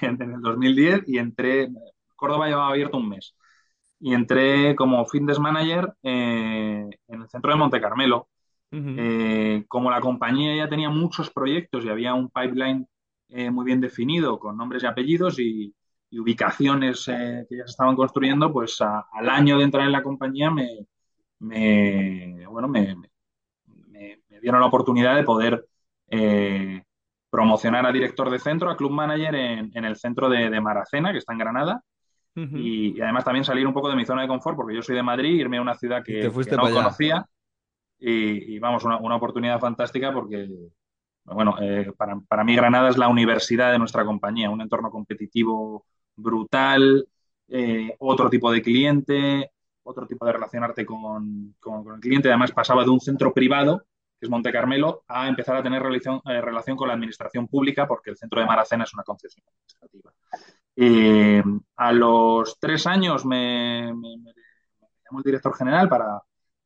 en 0.00 0.20
el 0.20 0.40
2010 0.40 1.04
y 1.06 1.18
entré. 1.18 1.68
Córdoba 2.16 2.48
llevaba 2.48 2.70
abierto 2.70 2.96
un 2.96 3.10
mes. 3.10 3.36
Y 4.00 4.14
entré 4.14 4.74
como 4.74 5.04
fitness 5.06 5.38
manager 5.38 5.92
eh, 6.02 6.88
en 7.08 7.22
el 7.22 7.28
centro 7.28 7.52
de 7.52 7.58
Monte 7.58 7.80
Carmelo. 7.80 8.28
Eh, 8.70 9.64
como 9.66 9.90
la 9.90 10.00
compañía 10.00 10.54
ya 10.54 10.68
tenía 10.68 10.90
muchos 10.90 11.30
proyectos 11.30 11.84
y 11.84 11.88
había 11.88 12.12
un 12.12 12.28
pipeline 12.28 12.86
eh, 13.28 13.50
muy 13.50 13.64
bien 13.64 13.80
definido 13.80 14.38
con 14.38 14.58
nombres 14.58 14.82
y 14.82 14.86
apellidos 14.86 15.38
y, 15.38 15.74
y 16.10 16.18
ubicaciones 16.20 17.06
eh, 17.08 17.46
que 17.48 17.56
ya 17.58 17.64
se 17.64 17.70
estaban 17.72 17.96
construyendo, 17.96 18.52
pues 18.52 18.80
a- 18.80 19.06
al 19.12 19.28
año 19.30 19.58
de 19.58 19.64
entrar 19.64 19.86
en 19.86 19.92
la 19.92 20.02
compañía 20.02 20.50
me, 20.50 20.68
me- 21.40 22.46
bueno, 22.48 22.68
me, 22.68 22.94
me- 22.96 23.10
me 24.28 24.40
dieron 24.40 24.60
la 24.60 24.66
oportunidad 24.66 25.16
de 25.16 25.24
poder 25.24 25.66
eh, 26.10 26.82
promocionar 27.30 27.86
a 27.86 27.92
director 27.92 28.30
de 28.30 28.38
centro, 28.38 28.70
a 28.70 28.76
club 28.76 28.90
manager 28.92 29.34
en, 29.34 29.70
en 29.74 29.84
el 29.84 29.96
centro 29.96 30.28
de, 30.28 30.50
de 30.50 30.60
Maracena, 30.60 31.12
que 31.12 31.18
está 31.18 31.32
en 31.32 31.38
Granada. 31.38 31.82
Y, 32.52 32.96
y 32.98 33.00
además 33.02 33.24
también 33.24 33.44
salir 33.44 33.66
un 33.66 33.74
poco 33.74 33.90
de 33.90 33.96
mi 33.96 34.04
zona 34.06 34.22
de 34.22 34.28
confort, 34.28 34.56
porque 34.56 34.74
yo 34.74 34.82
soy 34.82 34.96
de 34.96 35.02
Madrid, 35.02 35.34
irme 35.40 35.58
a 35.58 35.62
una 35.62 35.74
ciudad 35.74 36.02
que, 36.04 36.32
no 36.56 36.70
conocía. 36.70 37.24
Y, 37.98 38.56
y, 38.56 38.58
vamos, 38.58 38.84
una, 38.84 38.98
una 38.98 39.16
oportunidad 39.16 39.60
fantástica 39.60 40.12
porque, 40.12 40.48
bueno, 41.24 41.56
eh, 41.60 41.92
para, 41.96 42.18
para 42.28 42.44
mí 42.44 42.56
Granada 42.56 42.88
es 42.90 42.98
la 42.98 43.08
universidad 43.08 43.72
de 43.72 43.78
nuestra 43.78 44.04
compañía, 44.04 44.50
un 44.50 44.60
entorno 44.62 44.90
competitivo 44.90 45.86
brutal, 46.18 47.06
eh, 47.48 47.96
otro 48.00 48.30
tipo 48.30 48.52
de 48.52 48.62
cliente, 48.62 49.52
otro 49.84 50.06
tipo 50.06 50.26
de 50.26 50.32
relacionarte 50.32 50.84
con, 50.86 51.54
con- 51.60 51.94
el 51.94 52.00
cliente. 52.00 52.28
Además, 52.28 52.52
pasaba 52.52 52.84
de 52.84 52.90
un 52.90 53.00
centro 53.00 53.32
privado, 53.32 53.84
que 54.20 54.26
es 54.26 54.30
Monte 54.30 54.52
Carmelo, 54.52 55.04
a 55.08 55.28
empezar 55.28 55.56
a 55.56 55.62
tener 55.62 55.82
relación, 55.82 56.20
eh, 56.26 56.40
relación 56.40 56.76
con 56.76 56.88
la 56.88 56.94
administración 56.94 57.48
pública, 57.48 57.86
porque 57.88 58.10
el 58.10 58.16
centro 58.18 58.40
de 58.40 58.46
Maracena 58.46 58.84
es 58.84 58.94
una 58.94 59.04
concesión 59.04 59.44
administrativa. 59.48 60.12
Eh, 60.76 61.42
a 61.76 61.92
los 61.92 62.58
tres 62.60 62.86
años 62.86 63.24
me, 63.26 63.92
me- 63.94 64.16
llamó 65.04 65.18
el 65.20 65.24
director 65.24 65.54
general 65.56 65.88
para, 65.88 66.20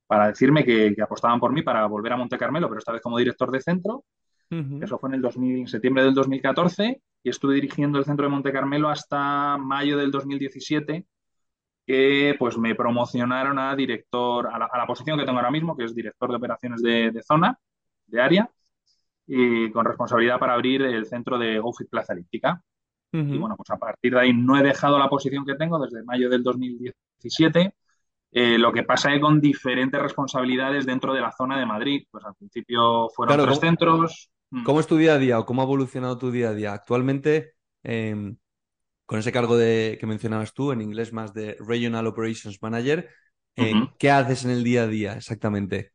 para 0.06 0.28
decirme 0.28 0.64
que 0.64 0.94
apostaban 1.02 1.40
por 1.40 1.52
mí 1.52 1.62
para 1.62 1.86
volver 1.86 2.12
a 2.12 2.16
Monte 2.16 2.38
Carmelo, 2.38 2.68
pero 2.68 2.78
esta 2.78 2.92
vez 2.92 3.02
como 3.02 3.18
director 3.18 3.50
de 3.50 3.60
centro. 3.60 4.04
Eso 4.82 4.98
fue 4.98 5.08
en 5.10 5.14
el 5.14 5.22
2000, 5.22 5.58
en 5.60 5.66
septiembre 5.66 6.04
del 6.04 6.14
2014 6.14 7.00
y 7.22 7.28
estuve 7.30 7.54
dirigiendo 7.54 7.98
el 7.98 8.04
centro 8.04 8.26
de 8.26 8.30
Monte 8.32 8.52
Carmelo 8.52 8.88
hasta 8.88 9.56
mayo 9.58 9.96
del 9.96 10.10
2017, 10.10 11.06
que 11.86 12.36
pues 12.38 12.58
me 12.58 12.74
promocionaron 12.74 13.58
a 13.58 13.74
director, 13.76 14.48
a 14.52 14.58
la, 14.58 14.66
a 14.66 14.78
la 14.78 14.86
posición 14.86 15.18
que 15.18 15.24
tengo 15.24 15.38
ahora 15.38 15.50
mismo, 15.50 15.76
que 15.76 15.84
es 15.84 15.94
director 15.94 16.30
de 16.30 16.36
operaciones 16.36 16.82
de, 16.82 17.10
de 17.10 17.22
zona, 17.22 17.58
de 18.06 18.20
área, 18.20 18.50
y 19.26 19.70
con 19.70 19.84
responsabilidad 19.84 20.38
para 20.38 20.54
abrir 20.54 20.82
el 20.82 21.06
centro 21.06 21.38
de 21.38 21.58
GoFit 21.58 21.88
Plaza 21.88 22.12
Elíptica. 22.12 22.62
Y 23.14 23.36
bueno, 23.36 23.56
pues 23.56 23.68
a 23.70 23.76
partir 23.76 24.14
de 24.14 24.20
ahí 24.20 24.32
no 24.32 24.56
he 24.58 24.62
dejado 24.62 24.98
la 24.98 25.08
posición 25.08 25.44
que 25.44 25.54
tengo 25.54 25.78
desde 25.78 26.02
mayo 26.02 26.30
del 26.30 26.42
2017. 26.42 27.74
Eh, 28.34 28.58
lo 28.58 28.72
que 28.72 28.84
pasa 28.84 29.14
es 29.14 29.20
con 29.20 29.38
diferentes 29.38 30.00
responsabilidades 30.00 30.86
dentro 30.86 31.12
de 31.12 31.20
la 31.20 31.30
zona 31.30 31.58
de 31.58 31.66
Madrid. 31.66 32.06
Pues 32.10 32.24
al 32.24 32.34
principio 32.34 33.10
fueron 33.14 33.34
Claro, 33.34 33.44
tres 33.44 33.58
¿cómo, 33.58 33.68
centros. 33.68 34.30
Mm. 34.52 34.64
cómo 34.64 34.80
es 34.80 34.86
tu 34.86 34.96
día 34.96 35.14
a 35.14 35.18
día 35.18 35.38
o 35.38 35.46
cómo 35.46 35.62
ha 35.62 35.64
evolucionado 35.64 36.18
tu 36.18 36.30
día 36.30 36.50
a 36.50 36.54
día? 36.54 36.72
Actualmente, 36.72 37.54
em, 37.82 38.36
con 39.06 39.18
ese 39.18 39.32
cargo 39.32 39.56
de, 39.56 39.96
que 40.00 40.06
mencionabas 40.06 40.54
tú, 40.54 40.72
en 40.72 40.82
inglés 40.82 41.12
más 41.12 41.34
de 41.34 41.56
Regional 41.60 42.06
Operations 42.06 42.60
Manager, 42.62 43.08
eh, 43.56 43.74
Ujú. 43.74 43.90
¿qué 43.98 44.10
haces 44.10 44.44
en 44.44 44.50
el 44.52 44.64
día 44.64 44.84
a 44.84 44.86
día 44.86 45.14
exactamente? 45.14 45.92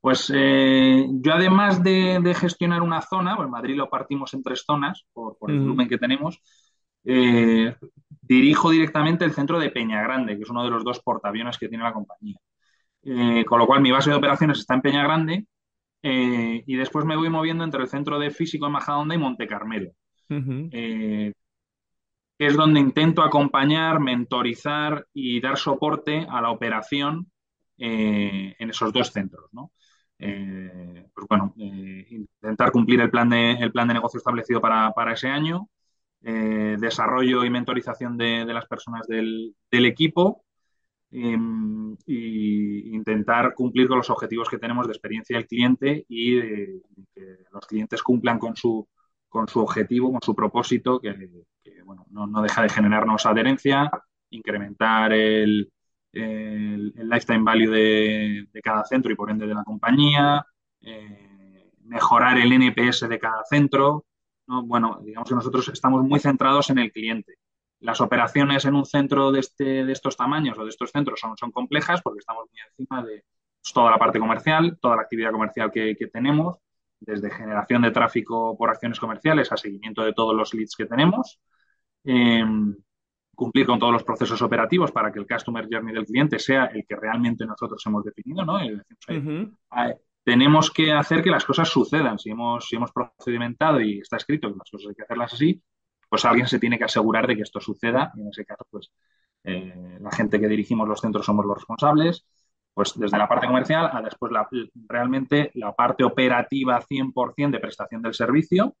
Pues 0.00 0.30
eh, 0.34 1.06
yo 1.10 1.32
además 1.32 1.82
de, 1.82 2.20
de 2.22 2.34
gestionar 2.34 2.82
una 2.82 3.02
zona, 3.02 3.34
pues 3.36 3.46
en 3.46 3.50
Madrid 3.52 3.76
lo 3.76 3.90
partimos 3.90 4.32
en 4.34 4.42
tres 4.42 4.62
zonas 4.64 5.04
por, 5.12 5.36
por 5.36 5.50
el 5.50 5.58
volumen 5.58 5.88
que 5.88 5.98
tenemos, 5.98 6.40
eh, 7.04 7.74
dirijo 8.22 8.70
directamente 8.70 9.24
el 9.24 9.32
centro 9.32 9.58
de 9.58 9.70
Peña 9.70 10.02
Grande, 10.02 10.36
que 10.36 10.42
es 10.42 10.50
uno 10.50 10.64
de 10.64 10.70
los 10.70 10.84
dos 10.84 11.00
portaaviones 11.00 11.58
que 11.58 11.68
tiene 11.68 11.84
la 11.84 11.92
compañía. 11.92 12.36
Eh, 13.02 13.44
con 13.44 13.58
lo 13.58 13.66
cual 13.66 13.80
mi 13.82 13.92
base 13.92 14.10
de 14.10 14.16
operaciones 14.16 14.58
está 14.58 14.74
en 14.74 14.82
Peña 14.82 15.02
Grande 15.04 15.46
eh, 16.08 16.62
y 16.64 16.76
después 16.76 17.04
me 17.04 17.16
voy 17.16 17.28
moviendo 17.28 17.64
entre 17.64 17.82
el 17.82 17.88
centro 17.88 18.20
de 18.20 18.30
físico 18.30 18.66
en 18.66 18.72
Majadahonda 18.72 19.16
y 19.16 19.18
Monte 19.18 19.48
Carmelo, 19.48 19.90
eh, 20.70 21.32
que 22.38 22.46
es 22.46 22.56
donde 22.56 22.78
intento 22.78 23.22
acompañar, 23.22 23.98
mentorizar 23.98 25.04
y 25.12 25.40
dar 25.40 25.58
soporte 25.58 26.24
a 26.30 26.40
la 26.40 26.50
operación 26.50 27.32
eh, 27.76 28.54
en 28.56 28.70
esos 28.70 28.92
dos 28.92 29.10
centros, 29.10 29.48
¿no? 29.50 29.72
Eh, 30.20 31.08
pues 31.12 31.26
bueno, 31.28 31.52
eh, 31.58 32.06
intentar 32.08 32.70
cumplir 32.70 33.00
el 33.00 33.10
plan 33.10 33.28
de, 33.28 33.54
el 33.54 33.72
plan 33.72 33.88
de 33.88 33.94
negocio 33.94 34.18
establecido 34.18 34.60
para, 34.60 34.92
para 34.92 35.14
ese 35.14 35.28
año, 35.28 35.68
desarrollo 36.20 37.44
y 37.44 37.50
mentorización 37.50 38.16
de, 38.16 38.44
de 38.44 38.54
las 38.54 38.66
personas 38.66 39.06
del, 39.08 39.54
del 39.70 39.86
equipo 39.86 40.45
y 41.18 42.94
intentar 42.94 43.54
cumplir 43.54 43.88
con 43.88 43.98
los 43.98 44.10
objetivos 44.10 44.48
que 44.48 44.58
tenemos 44.58 44.86
de 44.86 44.92
experiencia 44.92 45.36
del 45.36 45.46
cliente 45.46 46.04
y 46.08 46.36
de, 46.36 46.82
que 47.14 47.38
los 47.52 47.66
clientes 47.66 48.02
cumplan 48.02 48.38
con 48.38 48.54
su, 48.56 48.86
con 49.28 49.48
su 49.48 49.60
objetivo, 49.60 50.12
con 50.12 50.20
su 50.22 50.34
propósito, 50.34 51.00
que, 51.00 51.14
que, 51.62 51.82
bueno, 51.82 52.06
no, 52.10 52.26
no 52.26 52.42
deja 52.42 52.62
de 52.62 52.68
generarnos 52.68 53.24
adherencia, 53.24 53.90
incrementar 54.30 55.12
el, 55.12 55.72
el, 56.12 56.92
el 56.96 57.08
lifetime 57.08 57.44
value 57.44 57.70
de, 57.70 58.46
de, 58.52 58.62
cada 58.62 58.84
centro 58.84 59.10
y 59.10 59.16
por 59.16 59.30
ende 59.30 59.46
de 59.46 59.54
la 59.54 59.64
compañía, 59.64 60.44
eh, 60.82 61.70
mejorar 61.84 62.38
el 62.38 62.52
NPS 62.52 63.08
de 63.08 63.18
cada 63.18 63.42
centro. 63.48 64.04
¿no? 64.46 64.64
Bueno, 64.64 65.00
digamos 65.02 65.28
que 65.28 65.34
nosotros 65.34 65.68
estamos 65.68 66.04
muy 66.04 66.20
centrados 66.20 66.70
en 66.70 66.78
el 66.78 66.92
cliente. 66.92 67.38
Las 67.80 68.00
operaciones 68.00 68.64
en 68.64 68.74
un 68.74 68.84
centro 68.86 69.30
de, 69.32 69.40
este, 69.40 69.84
de 69.84 69.92
estos 69.92 70.16
tamaños 70.16 70.58
o 70.58 70.64
de 70.64 70.70
estos 70.70 70.90
centros 70.90 71.20
son, 71.20 71.36
son 71.36 71.50
complejas 71.52 72.00
porque 72.02 72.20
estamos 72.20 72.46
muy 72.50 72.60
encima 72.70 73.02
de 73.04 73.24
pues, 73.62 73.72
toda 73.72 73.90
la 73.90 73.98
parte 73.98 74.18
comercial, 74.18 74.78
toda 74.80 74.96
la 74.96 75.02
actividad 75.02 75.30
comercial 75.32 75.70
que, 75.70 75.94
que 75.96 76.06
tenemos, 76.06 76.56
desde 77.00 77.30
generación 77.30 77.82
de 77.82 77.90
tráfico 77.90 78.56
por 78.56 78.70
acciones 78.70 78.98
comerciales 78.98 79.52
a 79.52 79.56
seguimiento 79.56 80.02
de 80.02 80.12
todos 80.14 80.34
los 80.34 80.54
leads 80.54 80.74
que 80.76 80.86
tenemos. 80.86 81.38
Eh, 82.04 82.44
cumplir 83.34 83.66
con 83.66 83.78
todos 83.78 83.92
los 83.92 84.02
procesos 84.02 84.40
operativos 84.40 84.90
para 84.92 85.12
que 85.12 85.18
el 85.18 85.26
customer 85.26 85.68
journey 85.70 85.94
del 85.94 86.06
cliente 86.06 86.38
sea 86.38 86.66
el 86.66 86.86
que 86.86 86.96
realmente 86.96 87.44
nosotros 87.44 87.82
hemos 87.86 88.02
definido, 88.02 88.44
¿no? 88.46 88.64
Y 88.64 88.70
decimos, 88.70 89.04
Uh 89.08 89.12
-huh. 89.12 89.90
eh, 89.90 89.96
tenemos 90.24 90.70
que 90.70 90.92
hacer 90.92 91.22
que 91.22 91.30
las 91.30 91.44
cosas 91.44 91.68
sucedan. 91.68 92.18
Si 92.18 92.30
hemos, 92.30 92.66
si 92.66 92.76
hemos 92.76 92.90
procedimentado 92.92 93.80
y 93.80 93.98
está 93.98 94.16
escrito 94.16 94.50
que 94.50 94.56
las 94.58 94.70
cosas 94.70 94.88
hay 94.88 94.94
que 94.94 95.02
hacerlas 95.02 95.34
así, 95.34 95.62
pues 96.08 96.24
alguien 96.24 96.46
se 96.46 96.58
tiene 96.58 96.78
que 96.78 96.84
asegurar 96.84 97.26
de 97.26 97.36
que 97.36 97.42
esto 97.42 97.60
suceda. 97.60 98.12
Y 98.16 98.20
en 98.20 98.28
ese 98.28 98.44
caso, 98.44 98.64
pues 98.70 98.90
eh, 99.44 99.98
la 100.00 100.10
gente 100.10 100.40
que 100.40 100.48
dirigimos 100.48 100.88
los 100.88 101.00
centros 101.00 101.26
somos 101.26 101.44
los 101.46 101.56
responsables. 101.56 102.26
Pues 102.74 102.92
desde 102.98 103.16
la 103.16 103.28
parte 103.28 103.46
comercial 103.46 103.88
a 103.90 104.02
después 104.02 104.30
la, 104.30 104.46
realmente 104.86 105.50
la 105.54 105.72
parte 105.72 106.04
operativa 106.04 106.82
100% 106.82 107.50
de 107.50 107.58
prestación 107.58 108.02
del 108.02 108.12
servicio, 108.12 108.76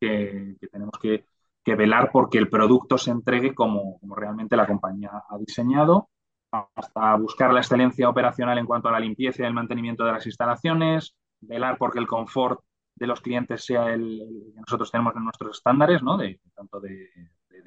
que, 0.00 0.56
tenemos 0.70 0.94
que, 1.02 1.24
que, 1.64 1.74
velar 1.74 2.10
porque 2.12 2.38
el 2.38 2.48
producto 2.48 2.96
se 2.96 3.10
entregue 3.10 3.52
como, 3.52 3.98
como 3.98 4.14
realmente 4.14 4.56
la 4.56 4.68
compañía 4.68 5.10
ha 5.28 5.38
diseñado, 5.38 6.10
hasta 6.52 7.16
buscar 7.16 7.52
la 7.52 7.60
excelencia 7.60 8.08
operacional 8.08 8.58
en 8.58 8.66
cuanto 8.66 8.88
a 8.88 8.92
la 8.92 9.00
limpieza 9.00 9.42
y 9.42 9.46
el 9.46 9.54
mantenimiento 9.54 10.04
de 10.04 10.12
las 10.12 10.26
instalaciones, 10.26 11.16
velar 11.40 11.76
porque 11.76 11.98
el 11.98 12.06
confort 12.06 12.60
de 12.94 13.06
los 13.06 13.20
clientes 13.20 13.64
sea 13.64 13.92
el, 13.92 14.52
que 14.54 14.60
nosotros 14.60 14.90
tenemos 14.90 15.14
en 15.16 15.24
nuestros 15.24 15.56
estándares, 15.56 16.02
¿no? 16.02 16.16
de, 16.16 16.40
tanto 16.54 16.80
de, 16.80 17.10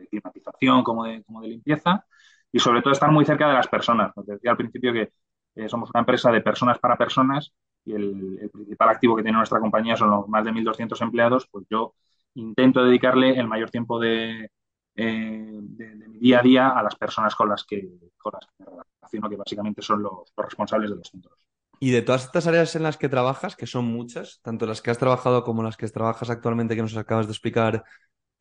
climatización 0.10 0.84
como 0.84 1.06
de, 1.06 1.24
como 1.24 1.42
de, 1.42 1.50
limpieza, 1.50 2.06
y 2.52 2.60
sobre 2.60 2.82
todo 2.82 2.94
estar 2.94 3.12
muy 3.12 3.26
cerca 3.26 3.48
de 3.48 3.54
las 3.54 3.68
personas. 3.68 4.14
Te 4.26 4.34
decía 4.34 4.52
al 4.52 4.58
principio 4.58 4.94
que 4.94 5.12
eh, 5.56 5.70
somos 5.70 5.90
una 5.90 6.02
empresa 6.02 6.32
de 6.32 6.42
personas 6.42 6.80
para 6.80 6.98
personas 6.98 7.54
y 7.84 7.94
el, 7.94 8.50
principal 8.54 8.90
activo 8.90 9.16
que 9.16 9.24
tiene 9.24 9.38
nuestra 9.38 9.60
compañía 9.60 9.96
son 9.96 10.12
los 10.12 10.28
más 10.28 10.46
de 10.46 10.52
1.200 10.52 11.02
empleados, 11.02 11.48
pues 11.52 11.66
yo 11.70 11.96
intento 12.36 12.84
dedicarle 12.84 13.40
el 13.40 13.48
mayor 13.48 13.72
tiempo 13.72 14.00
de, 14.00 14.52
eh, 14.96 15.60
de, 15.62 16.08
mi 16.08 16.20
día 16.20 16.40
a 16.40 16.44
día 16.44 16.70
a 16.70 16.84
las 16.84 16.96
personas 16.96 17.36
con 17.36 17.50
las 17.50 17.64
que, 17.64 17.88
con 18.18 18.34
las 18.34 18.46
que 18.46 18.64
me 18.64 18.66
relaciono, 18.66 19.30
que 19.30 19.36
básicamente 19.38 19.82
son 19.82 20.04
los, 20.04 20.34
los, 20.36 20.46
responsables 20.46 20.90
de 20.90 20.96
los 20.96 21.08
centros. 21.08 21.37
Y 21.80 21.92
de 21.92 22.02
todas 22.02 22.26
estas 22.26 22.48
áreas 22.48 22.76
en 22.76 22.84
las 22.84 22.98
que 22.98 23.10
trabajas, 23.10 23.56
que 23.56 23.68
son 23.68 23.86
muchas, 23.86 24.40
tanto 24.42 24.66
las 24.66 24.82
que 24.82 24.92
has 24.92 24.98
trabajado 24.98 25.44
como 25.44 25.64
las 25.64 25.78
que 25.78 25.88
trabajas 25.88 26.30
actualmente, 26.30 26.76
que 26.76 26.82
nos 26.82 26.98
acabas 26.98 27.28
de 27.28 27.34
explicar 27.34 27.84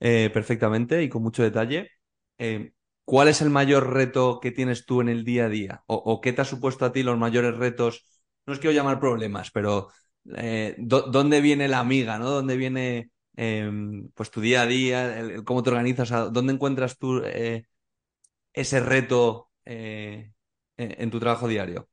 eh, 0.01 0.31
perfectamente 0.33 1.03
y 1.03 1.09
con 1.09 1.23
mucho 1.23 1.43
detalle, 1.43 1.91
eh, 2.39 2.73
¿cuál 3.05 3.29
es 3.29 3.43
el 3.43 3.51
mayor 3.51 3.93
reto 3.93 4.41
que 4.41 4.53
tienes 4.53 4.87
tú 4.87 5.01
en 5.01 5.09
el 5.09 5.25
día 5.25 5.47
a 5.47 5.49
día? 5.49 5.85
¿O, 5.87 6.21
qué 6.21 6.33
te 6.33 6.43
ha 6.43 6.45
supuesto 6.45 6.85
a 6.85 6.93
ti 6.93 7.03
los 7.03 7.19
mayores 7.19 7.57
retos? 7.57 8.07
No 8.47 8.53
os 8.55 8.59
quiero 8.59 8.75
llamar 8.75 9.01
problemas, 9.01 9.51
pero 9.51 9.89
eh, 10.37 10.75
¿dónde 10.79 11.41
viene 11.41 11.69
la 11.69 11.81
amiga? 11.81 12.19
¿no? 12.19 12.31
¿Dónde 12.31 12.57
viene 12.57 13.11
em, 13.37 14.09
pues 14.15 14.31
tu 14.31 14.41
día 14.41 14.63
a 14.63 14.67
día? 14.67 15.43
¿Cómo 15.45 15.63
te 15.63 15.71
organizas? 15.71 16.11
¿Dónde 16.33 16.53
encuentras 16.55 16.99
tú 16.99 17.23
ese 18.53 18.81
reto 18.81 19.51
en 19.65 21.11
tu 21.11 21.21
trabajo 21.21 21.49
diario? 21.49 21.89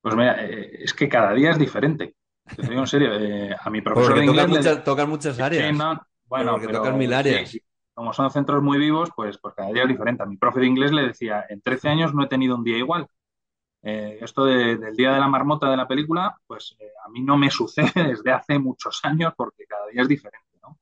Pues 0.00 0.16
mira, 0.16 0.42
es 0.42 0.94
que 0.94 1.08
cada 1.08 1.32
día 1.34 1.50
es 1.50 1.58
diferente. 1.58 2.14
Te 2.56 2.62
digo 2.62 2.80
en 2.80 2.86
serio, 2.86 3.10
a 3.60 3.70
mi 3.70 3.80
profesor 3.80 4.18
de 4.18 4.24
inglés... 4.24 4.48
Muchas, 4.48 5.08
muchas 5.08 5.40
áreas. 5.40 5.76
bueno, 6.24 6.52
porque 6.52 6.68
tocan 6.68 6.98
mil 6.98 7.12
áreas 7.12 7.56
como 8.00 8.14
son 8.14 8.30
centros 8.30 8.62
muy 8.62 8.78
vivos, 8.78 9.10
pues, 9.14 9.36
pues 9.36 9.54
cada 9.54 9.70
día 9.72 9.82
es 9.82 9.88
diferente. 9.88 10.22
A 10.22 10.26
mi 10.26 10.38
profe 10.38 10.60
de 10.60 10.66
inglés 10.66 10.90
le 10.90 11.08
decía, 11.08 11.44
en 11.50 11.60
13 11.60 11.90
años 11.90 12.14
no 12.14 12.24
he 12.24 12.28
tenido 12.28 12.56
un 12.56 12.64
día 12.64 12.78
igual. 12.78 13.06
Eh, 13.82 14.16
esto 14.22 14.46
del 14.46 14.96
día 14.96 15.12
de 15.12 15.20
la 15.20 15.28
marmota 15.28 15.70
de 15.70 15.76
la 15.76 15.86
película, 15.86 16.34
pues 16.46 16.76
eh, 16.78 16.92
a 17.04 17.10
mí 17.10 17.20
no 17.20 17.36
me 17.36 17.50
sucede 17.50 17.92
desde 18.08 18.32
hace 18.32 18.58
muchos 18.58 19.00
años 19.02 19.34
porque 19.36 19.66
cada 19.66 19.86
día 19.88 20.00
es 20.00 20.08
diferente, 20.08 20.48
¿no? 20.62 20.78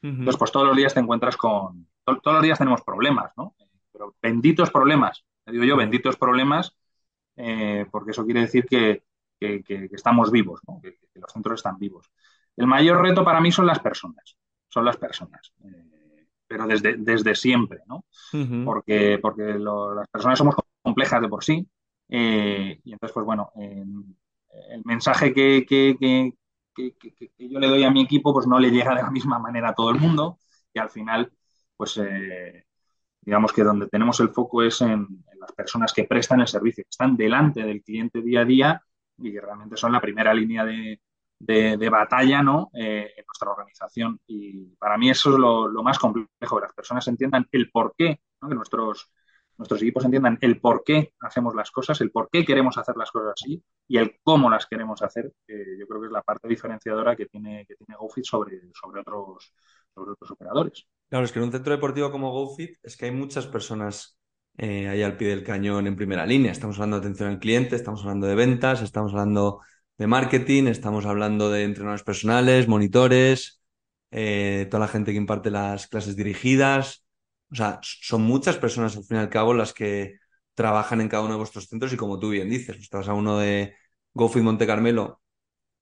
Entonces, 0.00 0.36
pues 0.36 0.52
todos 0.52 0.68
los 0.68 0.76
días 0.76 0.94
te 0.94 1.00
encuentras 1.00 1.36
con... 1.36 1.88
todos 2.04 2.34
los 2.34 2.42
días 2.42 2.58
tenemos 2.58 2.82
problemas, 2.82 3.32
¿no? 3.36 3.56
pero 3.90 4.14
benditos 4.20 4.70
problemas, 4.70 5.24
digo 5.46 5.64
yo, 5.64 5.76
benditos 5.76 6.16
problemas, 6.16 6.76
eh, 7.36 7.86
porque 7.90 8.12
eso 8.12 8.24
quiere 8.24 8.40
decir 8.40 8.66
que, 8.66 9.02
estamos 9.92 10.30
vivos, 10.30 10.60
¿no? 10.66 10.80
que, 10.80 10.96
los 11.14 11.30
centros 11.32 11.60
están 11.60 11.78
vivos. 11.78 12.10
El 12.56 12.66
mayor 12.66 13.02
reto 13.02 13.24
para 13.24 13.40
mí 13.40 13.52
son 13.52 13.66
las 13.66 13.80
personas, 13.80 14.38
son 14.68 14.84
las 14.84 14.96
personas 14.96 15.52
pero 16.46 16.66
desde, 16.66 16.96
desde 16.96 17.34
siempre, 17.34 17.80
¿no? 17.86 18.04
Porque, 18.64 19.18
porque 19.20 19.58
las 19.58 20.08
personas 20.08 20.38
somos 20.38 20.54
complejas 20.82 21.20
de 21.20 21.28
por 21.28 21.42
sí. 21.42 21.66
Eh, 22.08 22.80
y 22.84 22.92
entonces, 22.92 23.12
pues 23.12 23.26
bueno, 23.26 23.50
el 23.56 24.82
mensaje 24.84 25.32
que, 25.32 25.66
yo 27.38 27.58
le 27.58 27.66
doy 27.66 27.84
a 27.84 27.90
mi 27.90 28.02
equipo, 28.02 28.32
pues 28.32 28.46
no 28.46 28.58
le 28.58 28.70
llega 28.70 28.94
de 28.94 29.02
la 29.02 29.10
misma 29.10 29.38
manera 29.38 29.70
a 29.70 29.74
todo 29.74 29.90
el 29.90 29.98
mundo. 29.98 30.38
Y 30.72 30.78
al 30.78 30.90
final, 30.90 31.32
pues 31.76 31.98
eh, 31.98 32.66
digamos 33.24 33.52
que 33.52 33.64
donde 33.64 33.88
tenemos 33.88 34.20
el 34.20 34.28
foco 34.30 34.62
es 34.62 34.80
en, 34.80 35.24
las 35.38 35.52
personas 35.52 35.92
que 35.92 36.04
prestan 36.04 36.40
el 36.40 36.48
servicio, 36.48 36.84
que 36.84 36.90
están 36.90 37.16
delante 37.16 37.62
del 37.62 37.82
cliente 37.82 38.22
día 38.22 38.40
a 38.40 38.44
día 38.44 38.82
y 39.18 39.32
que 39.32 39.40
realmente 39.40 39.76
son 39.76 39.92
la 39.92 40.00
primera 40.00 40.32
línea 40.32 40.64
de, 40.64 40.98
de, 41.38 41.88
batalla 41.90 42.42
¿no? 42.42 42.70
Eh, 42.74 43.12
en 43.16 43.24
nuestra 43.26 43.50
organización. 43.50 44.20
Y 44.26 44.74
para 44.76 44.96
mí 44.96 45.10
eso 45.10 45.32
es 45.32 45.38
lo, 45.38 45.82
más 45.82 45.98
complejo, 45.98 46.56
que 46.56 46.62
las 46.62 46.72
personas 46.72 47.06
entiendan 47.08 47.46
el 47.52 47.70
por 47.70 47.94
qué, 47.96 48.20
que 48.40 48.54
nuestros, 48.54 49.10
nuestros 49.58 49.82
equipos 49.82 50.04
entiendan 50.04 50.38
el 50.40 50.60
por 50.60 50.82
qué 50.84 51.12
hacemos 51.20 51.54
las 51.54 51.70
cosas, 51.70 52.00
el 52.00 52.10
por 52.10 52.28
qué 52.30 52.44
queremos 52.44 52.78
hacer 52.78 52.96
las 52.96 53.10
cosas 53.10 53.34
así 53.40 53.62
y 53.86 53.98
el 53.98 54.18
cómo 54.22 54.50
las 54.50 54.66
queremos 54.66 55.02
hacer, 55.02 55.32
yo 55.46 55.86
creo 55.86 56.00
que 56.00 56.06
es 56.06 56.12
la 56.12 56.22
parte 56.22 56.48
diferenciadora 56.48 57.14
que 57.16 57.26
tiene, 57.26 57.66
que 57.66 57.76
tiene 57.76 57.96
GoFit 57.98 58.24
sobre, 58.24 58.60
sobre, 58.72 59.00
otros, 59.00 59.52
sobre 59.94 60.12
otros 60.12 60.30
operadores. 60.30 60.86
Claro, 61.08 61.24
es 61.24 61.32
que 61.32 61.38
en 61.38 61.44
un 61.44 61.52
centro 61.52 61.72
deportivo 61.72 62.10
como 62.10 62.32
GoFit 62.32 62.76
es 62.82 62.96
que 62.96 63.04
hay 63.06 63.10
muchas 63.12 63.46
personas 63.46 64.18
eh, 64.56 64.88
ahí 64.88 65.02
al 65.02 65.16
pie 65.16 65.28
del 65.28 65.44
cañón 65.44 65.86
en 65.86 65.96
primera 65.96 66.26
línea. 66.26 66.50
Estamos 66.52 66.76
hablando 66.76 66.96
de 66.98 67.02
atención 67.06 67.28
al 67.30 67.38
cliente, 67.38 67.76
estamos 67.76 68.00
hablando 68.02 68.26
de 68.26 68.34
ventas, 68.34 68.82
estamos 68.82 69.12
hablando 69.12 69.60
de 69.96 70.06
marketing, 70.08 70.64
estamos 70.66 71.06
hablando 71.06 71.50
de 71.50 71.64
entrenadores 71.64 72.02
personales, 72.02 72.66
monitores, 72.66 73.62
eh, 74.10 74.66
toda 74.70 74.80
la 74.80 74.88
gente 74.88 75.12
que 75.12 75.18
imparte 75.18 75.50
las 75.50 75.86
clases 75.86 76.16
dirigidas. 76.16 77.04
O 77.52 77.54
sea, 77.54 77.78
son 77.82 78.22
muchas 78.22 78.56
personas 78.56 78.96
al 78.96 79.04
fin 79.04 79.18
y 79.18 79.20
al 79.20 79.28
cabo 79.30 79.54
las 79.54 79.72
que 79.72 80.16
trabajan 80.54 81.00
en 81.00 81.08
cada 81.08 81.22
uno 81.22 81.32
de 81.34 81.38
vuestros 81.38 81.68
centros 81.68 81.92
y 81.92 81.96
como 81.96 82.18
tú 82.18 82.30
bien 82.30 82.50
dices, 82.50 82.76
estás 82.78 83.08
a 83.08 83.14
uno 83.14 83.38
de 83.38 83.74
GoFit 84.14 84.42
Monte 84.42 84.66
Carmelo 84.66 85.20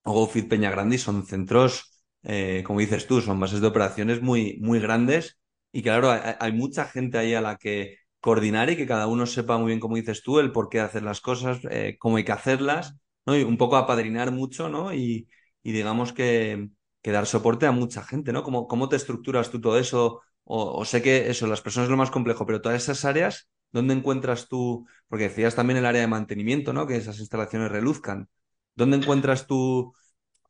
o 0.04 0.12
GoFit 0.12 0.48
Peña 0.48 0.70
Grandi, 0.70 0.98
son 0.98 1.26
centros, 1.26 1.91
eh, 2.24 2.62
como 2.66 2.80
dices 2.80 3.06
tú, 3.06 3.20
son 3.20 3.40
bases 3.40 3.60
de 3.60 3.66
operaciones 3.66 4.22
muy, 4.22 4.58
muy 4.60 4.80
grandes 4.80 5.38
y 5.72 5.82
claro, 5.82 6.10
hay, 6.10 6.52
mucha 6.52 6.84
gente 6.86 7.18
ahí 7.18 7.34
a 7.34 7.40
la 7.40 7.56
que 7.56 7.98
coordinar 8.20 8.70
y 8.70 8.76
que 8.76 8.86
cada 8.86 9.06
uno 9.06 9.26
sepa 9.26 9.58
muy 9.58 9.68
bien, 9.68 9.80
como 9.80 9.96
dices 9.96 10.22
tú, 10.22 10.38
el 10.38 10.52
por 10.52 10.68
qué 10.68 10.80
hacer 10.80 11.02
las 11.02 11.20
cosas, 11.20 11.60
eh, 11.70 11.96
cómo 11.98 12.18
hay 12.18 12.24
que 12.24 12.32
hacerlas 12.32 12.96
¿no? 13.26 13.36
Y 13.36 13.42
un 13.42 13.56
poco 13.56 13.76
apadrinar 13.76 14.32
mucho, 14.32 14.68
¿no? 14.68 14.92
Y, 14.94 15.28
digamos 15.62 16.12
que, 16.12 16.70
dar 17.02 17.26
soporte 17.26 17.66
a 17.66 17.72
mucha 17.72 18.02
gente, 18.02 18.32
¿no? 18.32 18.42
¿Cómo, 18.42 18.66
cómo 18.68 18.88
te 18.88 18.96
estructuras 18.96 19.50
tú 19.50 19.60
todo 19.60 19.78
eso? 19.78 20.20
O, 20.44 20.84
sé 20.84 21.02
que 21.02 21.30
eso, 21.30 21.46
las 21.46 21.60
personas 21.60 21.86
es 21.86 21.90
lo 21.90 21.96
más 21.96 22.10
complejo, 22.10 22.46
pero 22.46 22.60
todas 22.60 22.82
esas 22.82 23.04
áreas, 23.04 23.48
¿dónde 23.70 23.94
encuentras 23.94 24.48
tú? 24.48 24.86
Porque 25.08 25.24
decías 25.24 25.54
también 25.54 25.78
el 25.78 25.86
área 25.86 26.00
de 26.00 26.06
mantenimiento, 26.08 26.72
¿no? 26.72 26.86
Que 26.86 26.96
esas 26.96 27.18
instalaciones 27.20 27.70
reluzcan. 27.70 28.28
¿Dónde 28.74 28.96
encuentras 28.96 29.46
tú? 29.46 29.94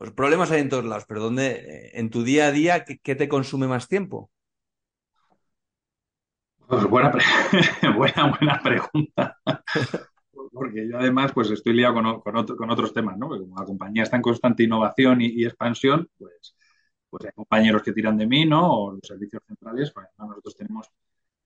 Pues 0.03 0.11
problemas 0.15 0.51
hay 0.51 0.63
en 0.63 0.69
todos 0.69 0.85
lados, 0.85 1.05
pero 1.07 1.21
¿dónde, 1.23 1.53
eh, 1.53 1.91
en 1.95 2.11
tu 2.11 2.25
día 2.25 2.49
a 2.49 2.51
día, 2.51 2.85
qué, 2.85 3.15
te 3.15 3.29
consume 3.29 3.69
más 3.69 3.87
tiempo? 3.87 4.33
Pues 6.67 6.83
buena, 6.87 7.13
buena, 7.97 8.37
buena 8.37 8.61
pregunta. 8.61 9.39
porque 10.53 10.89
yo 10.89 10.99
además 10.99 11.31
pues 11.33 11.53
estoy 11.53 11.75
liado 11.75 11.95
con, 11.95 12.21
con, 12.21 12.71
otros 12.71 12.93
temas, 12.93 13.17
¿no? 13.17 13.29
Porque 13.29 13.45
como 13.45 13.61
la 13.61 13.65
compañía 13.65 14.03
está 14.03 14.17
en 14.17 14.23
constante 14.23 14.65
innovación 14.65 15.21
y, 15.21 15.45
expansión, 15.45 16.11
pues, 16.19 16.57
pues 17.09 17.27
hay 17.27 17.33
compañeros 17.37 17.85
que 17.85 17.93
tiran 17.93 18.17
de 18.17 18.27
mí, 18.27 18.45
¿no? 18.45 18.73
O 18.73 18.93
los 18.95 19.07
servicios 19.07 19.41
centrales, 19.47 19.93
pues 19.95 20.09
nosotros 20.19 20.57
tenemos 20.57 20.89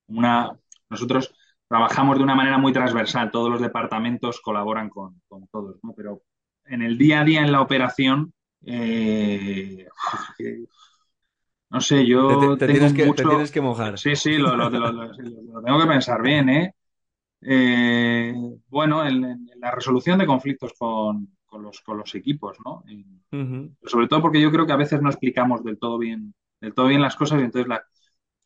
una... 0.07 0.51
Nosotros 0.89 1.31
trabajamos 1.69 2.17
de 2.17 2.25
una 2.25 2.35
manera 2.35 2.57
muy 2.57 2.73
transversal, 2.73 3.31
todos 3.31 3.51
los 3.51 3.61
departamentos 3.61 4.41
colaboran 4.41 4.89
con, 4.89 5.21
todos, 5.53 5.77
¿no? 5.83 5.93
Pero 5.95 6.23
en 6.65 6.81
el 6.81 6.97
día 6.97 7.21
a 7.21 7.25
día 7.25 7.43
en 7.43 7.53
la 7.53 7.61
operación, 7.61 8.33
eh, 8.67 9.87
no 11.71 11.81
sé, 11.81 12.07
yo... 12.07 12.57
Te, 12.57 12.67
tienes 12.67 12.93
que, 12.93 13.13
tienes 13.13 13.51
que, 13.51 13.61
mojar. 13.61 13.99
Sí, 13.99 14.17
sí, 14.17 14.37
lo, 14.37 14.57
lo, 14.57 14.71
tengo 14.71 15.81
que 15.81 15.87
pensar 15.87 16.23
bien, 16.23 16.49
¿eh? 16.49 16.75
Eh, 17.43 18.35
bueno, 18.69 19.07
en, 19.07 19.49
la 19.57 19.71
resolución 19.71 20.19
de 20.19 20.27
conflictos 20.27 20.73
con, 20.79 21.29
los, 21.61 21.81
con 21.81 21.99
los, 21.99 22.15
equipos, 22.15 22.59
¿no? 22.65 22.83
Sobre 23.85 24.09
todo 24.09 24.23
porque 24.23 24.41
yo 24.41 24.51
creo 24.51 24.67
que 24.67 24.73
a 24.73 24.77
veces 24.77 25.01
no 25.01 25.11
explicamos 25.11 25.63
del 25.63 25.79
todo 25.79 25.99
bien, 25.99 26.35
del 26.61 26.75
todo 26.75 26.89
bien 26.89 27.03
las 27.03 27.17
cosas 27.17 27.41
y 27.41 27.45
entonces 27.45 27.69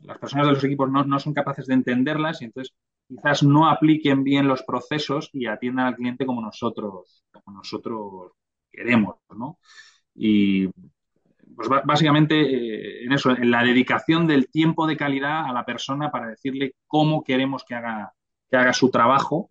las 0.01 0.19
personas 0.19 0.47
de 0.47 0.53
los 0.55 0.65
equipos 0.65 0.91
no, 0.91 1.19
son 1.19 1.35
capaces 1.35 1.67
de 1.67 1.75
entenderlas 1.75 2.43
y 2.43 2.47
entonces 2.47 2.75
quizás 3.09 3.43
no 3.43 3.69
apliquen 3.69 4.23
bien 4.23 4.49
los 4.49 4.63
procesos 4.63 5.31
y 5.33 5.47
atiendan 5.47 5.87
al 5.87 5.97
cliente 5.97 6.27
como 6.27 6.41
nosotros, 6.41 7.25
como 7.33 7.59
nosotros 7.59 8.33
queremos, 8.71 9.17
¿no? 9.37 9.59
Y 10.15 10.69
pues 11.57 11.69
básicamente 11.85 12.41
eh, 12.41 13.05
en 13.05 13.13
eso, 13.13 13.31
en 13.31 13.51
la 13.51 13.63
dedicación 13.63 14.27
del 14.27 14.49
tiempo 14.49 14.87
de 14.87 14.97
calidad 14.97 15.47
a 15.47 15.53
la 15.53 15.65
persona 15.65 16.11
para 16.11 16.29
decirle 16.29 16.75
cómo 16.87 17.23
queremos 17.23 17.65
que 17.65 17.75
haga 17.75 18.13
que 18.51 18.57
haga 18.57 18.73
su 18.73 18.91
trabajo 18.91 19.51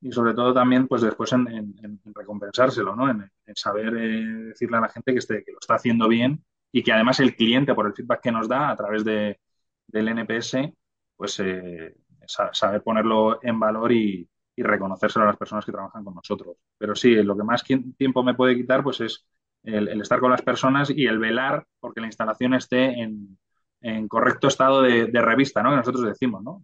y 0.00 0.12
sobre 0.12 0.32
todo 0.32 0.54
también 0.54 0.86
pues 0.86 1.02
después 1.02 1.32
en, 1.32 1.74
recompensárselo, 2.14 2.94
¿no? 2.94 3.10
En, 3.10 3.30
saber 3.56 3.96
eh, 3.96 4.24
decirle 4.50 4.76
a 4.76 4.82
la 4.82 4.88
gente 4.88 5.12
que, 5.12 5.20
que 5.20 5.52
lo 5.52 5.58
está 5.60 5.74
haciendo 5.74 6.06
bien 6.06 6.44
y 6.70 6.82
que 6.82 6.92
además 6.92 7.18
el 7.20 7.34
cliente 7.34 7.74
por 7.74 7.86
el 7.86 7.94
feedback 7.94 8.20
que 8.22 8.32
nos 8.32 8.48
da 8.48 8.70
a 8.70 8.76
través 8.76 9.04
de, 9.04 9.40
del 9.88 10.08
NPS 10.08 10.56
pues 11.16 11.40
eh, 11.40 11.96
saber 12.52 12.82
ponerlo 12.82 13.40
en 13.42 13.58
valor 13.58 13.90
y, 13.90 14.28
y, 14.54 14.62
reconocérselo 14.62 15.24
a 15.24 15.28
las 15.28 15.36
personas 15.36 15.64
que 15.64 15.72
trabajan 15.72 16.04
con 16.04 16.14
nosotros. 16.14 16.56
Pero 16.76 16.94
sí, 16.94 17.14
lo 17.14 17.36
que 17.36 17.42
más 17.42 17.64
tiempo 17.64 18.22
me 18.22 18.34
puede 18.34 18.54
quitar 18.54 18.84
pues 18.84 19.00
es 19.00 19.26
el, 19.62 20.00
estar 20.00 20.20
con 20.20 20.30
las 20.30 20.42
personas 20.42 20.90
y 20.90 21.06
el 21.06 21.18
velar 21.18 21.64
porque 21.80 22.00
la 22.00 22.06
instalación 22.06 22.54
esté 22.54 23.00
en, 23.00 23.38
correcto 24.08 24.48
estado 24.48 24.82
de, 24.82 25.22
revista, 25.22 25.62
¿no? 25.62 25.70
Que 25.70 25.76
nosotros 25.76 26.04
decimos, 26.04 26.42
¿no? 26.42 26.62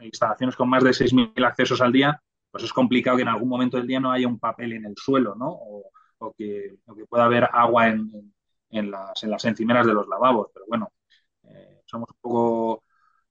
instalaciones 0.00 0.56
con 0.56 0.68
más 0.68 0.82
de 0.82 0.90
6.000 0.94 1.44
accesos 1.44 1.80
al 1.82 1.92
día, 1.92 2.18
pues 2.50 2.64
es 2.64 2.72
complicado 2.72 3.16
que 3.16 3.22
en 3.22 3.28
algún 3.28 3.48
momento 3.48 3.76
del 3.76 3.86
día 3.86 4.00
no 4.00 4.10
haya 4.10 4.26
un 4.26 4.38
papel 4.38 4.72
en 4.72 4.86
el 4.86 4.94
suelo, 4.96 5.34
¿no? 5.34 5.48
O, 5.50 6.32
que, 6.36 6.78
pueda 7.08 7.24
haber 7.24 7.48
agua 7.52 7.88
en, 7.88 8.90
las, 8.90 9.22
en 9.22 9.30
las 9.30 9.44
encimeras 9.44 9.86
de 9.86 9.92
los 9.92 10.08
lavabos. 10.08 10.48
Pero 10.54 10.64
bueno, 10.66 10.92
eh, 11.42 11.82
somos 11.84 12.08
un 12.08 12.16
poco 12.20 12.84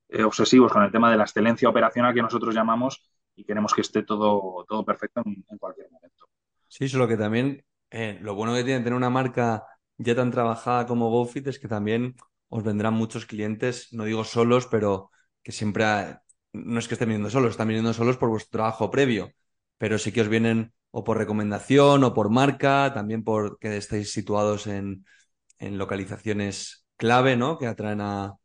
eh, 0.09 0.23
obsesivos 0.23 0.71
con 0.71 0.83
el 0.83 0.91
tema 0.91 1.09
de 1.09 1.17
la 1.17 1.23
excelencia 1.23 1.69
operacional 1.69 2.13
que 2.13 2.21
nosotros 2.21 2.53
llamamos 2.53 3.01
y 3.35 3.43
queremos 3.43 3.73
que 3.73 3.81
esté 3.81 4.03
todo, 4.03 4.63
todo 4.67 4.85
perfecto 4.85 5.23
en, 5.25 5.57
cualquier 5.57 5.89
momento. 5.89 6.27
Sí, 6.67 6.87
solo 6.87 7.07
que 7.07 7.17
también 7.17 7.63
eh, 7.93 8.17
lo 8.21 8.33
bueno 8.33 8.55
que 8.55 8.63
tiene 8.63 8.79
tener 8.79 8.95
una 8.95 9.11
marca 9.11 9.67
ya 9.97 10.15
tan 10.15 10.31
trabajada 10.31 10.87
como 10.87 11.11
GoFit 11.11 11.47
es 11.47 11.59
que 11.59 11.67
también 11.67 12.15
os 12.49 12.63
vendrán 12.63 12.95
muchos 12.95 13.27
clientes, 13.27 13.89
no 13.93 14.05
digo 14.05 14.23
solos, 14.23 14.65
pero 14.65 15.11
que 15.43 15.51
siempre 15.51 16.17
no 16.53 16.79
es 16.79 16.87
que 16.87 16.95
estén 16.95 17.09
viniendo 17.09 17.29
solos, 17.29 17.51
están 17.51 17.67
viniendo 17.67 17.93
solos 17.93 18.17
por 18.17 18.29
vuestro 18.29 18.57
trabajo 18.57 18.89
previo, 18.89 19.31
pero 19.77 19.99
sí 19.99 20.11
que 20.11 20.21
os 20.21 20.27
vienen 20.27 20.73
o 20.89 21.03
por 21.03 21.17
recomendación 21.17 22.03
o 22.03 22.13
por 22.15 22.31
marca, 22.31 22.91
también 22.95 23.23
porque 23.23 23.77
estáis 23.77 24.11
situados 24.11 24.67
en, 24.67 25.05
localizaciones 25.59 26.85
clave, 26.97 27.37
¿no? 27.37 27.57
Que 27.57 27.67
atraen 27.67 28.01
a, 28.01 28.37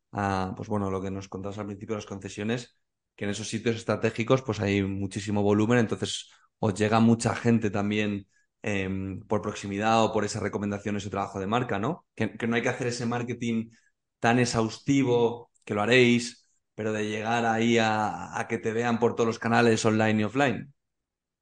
pues 0.56 0.68
bueno, 0.68 0.90
lo 0.90 1.00
que 1.02 1.10
nos 1.10 1.28
contabas 1.28 1.58
al 1.58 1.66
principio, 1.66 1.96
las 1.96 2.06
concesiones, 2.06 2.78
que 3.16 3.24
en 3.24 3.30
esos 3.30 3.48
sitios 3.48 3.76
estratégicos 3.76 4.42
pues 4.42 4.60
hay 4.60 4.82
muchísimo 4.82 5.42
volumen, 5.42 5.78
entonces 5.78 6.30
os 6.58 6.74
llega 6.74 7.00
mucha 7.00 7.34
gente 7.34 7.70
también 7.70 8.26
em, 8.74 9.20
por 9.26 9.42
proximidad 9.42 10.04
o 10.04 10.12
por 10.12 10.24
esa 10.24 10.40
recomendación, 10.40 10.96
ese 10.96 11.10
trabajo 11.10 11.40
de 11.40 11.46
marca, 11.46 11.78
¿no? 11.78 12.06
Que, 12.14 12.34
no 12.46 12.56
hay 12.56 12.62
que 12.62 12.68
hacer 12.68 12.88
ese 12.88 13.06
marketing 13.06 13.70
tan 14.18 14.38
exhaustivo, 14.38 15.50
que 15.64 15.74
lo 15.74 15.82
haréis, 15.82 16.48
pero 16.74 16.92
de 16.92 17.08
llegar 17.08 17.44
ahí 17.44 17.78
a, 17.80 18.46
que 18.48 18.58
te 18.58 18.72
vean 18.72 18.98
por 18.98 19.14
todos 19.14 19.26
los 19.26 19.38
canales 19.38 19.84
online 19.84 20.20
y 20.20 20.24
offline. 20.24 20.72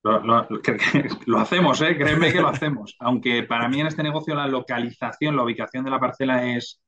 Lo, 1.26 1.38
hacemos, 1.40 1.82
¿eh? 1.82 1.96
créeme 1.98 2.32
que 2.32 2.40
lo 2.40 2.46
hacemos. 2.46 2.94
Aunque 3.00 3.42
para 3.42 3.68
mí 3.68 3.80
en 3.80 3.88
este 3.88 4.04
negocio 4.04 4.36
la 4.36 4.46
localización, 4.46 5.34
la 5.34 5.42
ubicación 5.42 5.84
de 5.84 5.90
la 5.90 5.98
parcela 5.98 6.46
es, 6.46 6.80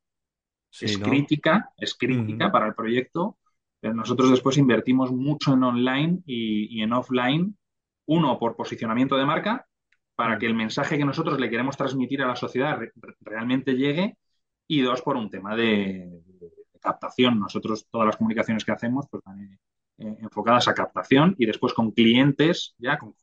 es 0.80 0.98
crítica, 0.98 1.68
es 1.76 1.96
crítica 1.96 2.52
para 2.52 2.68
el 2.68 2.74
proyecto. 2.74 3.36
Pero 3.80 3.94
nosotros 3.94 4.30
después 4.30 4.56
invertimos 4.58 5.12
mucho 5.12 5.54
en 5.54 5.62
online 5.62 6.20
y, 6.26 6.82
en 6.82 6.92
offline. 6.92 7.56
Uno, 8.06 8.38
por 8.38 8.56
posicionamiento 8.56 9.16
de 9.16 9.26
marca, 9.26 9.66
para 10.18 10.36
que 10.36 10.46
el 10.46 10.54
mensaje 10.54 10.98
que 10.98 11.04
nosotros 11.04 11.38
le 11.38 11.48
queremos 11.48 11.76
transmitir 11.76 12.22
a 12.22 12.26
la 12.26 12.34
sociedad 12.34 12.76
realmente 13.20 13.76
llegue. 13.76 14.16
Y 14.66 14.80
dos, 14.80 15.00
por 15.00 15.16
un 15.16 15.30
tema 15.30 15.54
de, 15.54 16.10
captación. 16.80 17.38
Nosotros, 17.38 17.86
todas 17.88 18.06
las 18.06 18.16
comunicaciones 18.16 18.64
que 18.64 18.72
hacemos, 18.72 19.06
pues 19.08 19.22
van 19.24 19.60
eh, 19.98 20.16
enfocadas 20.20 20.66
a 20.66 20.74
captación 20.74 21.36
y 21.38 21.46
después 21.46 21.72
con 21.72 21.92
clientes, 21.92 22.74
ya 22.78 22.98
con, 22.98 23.14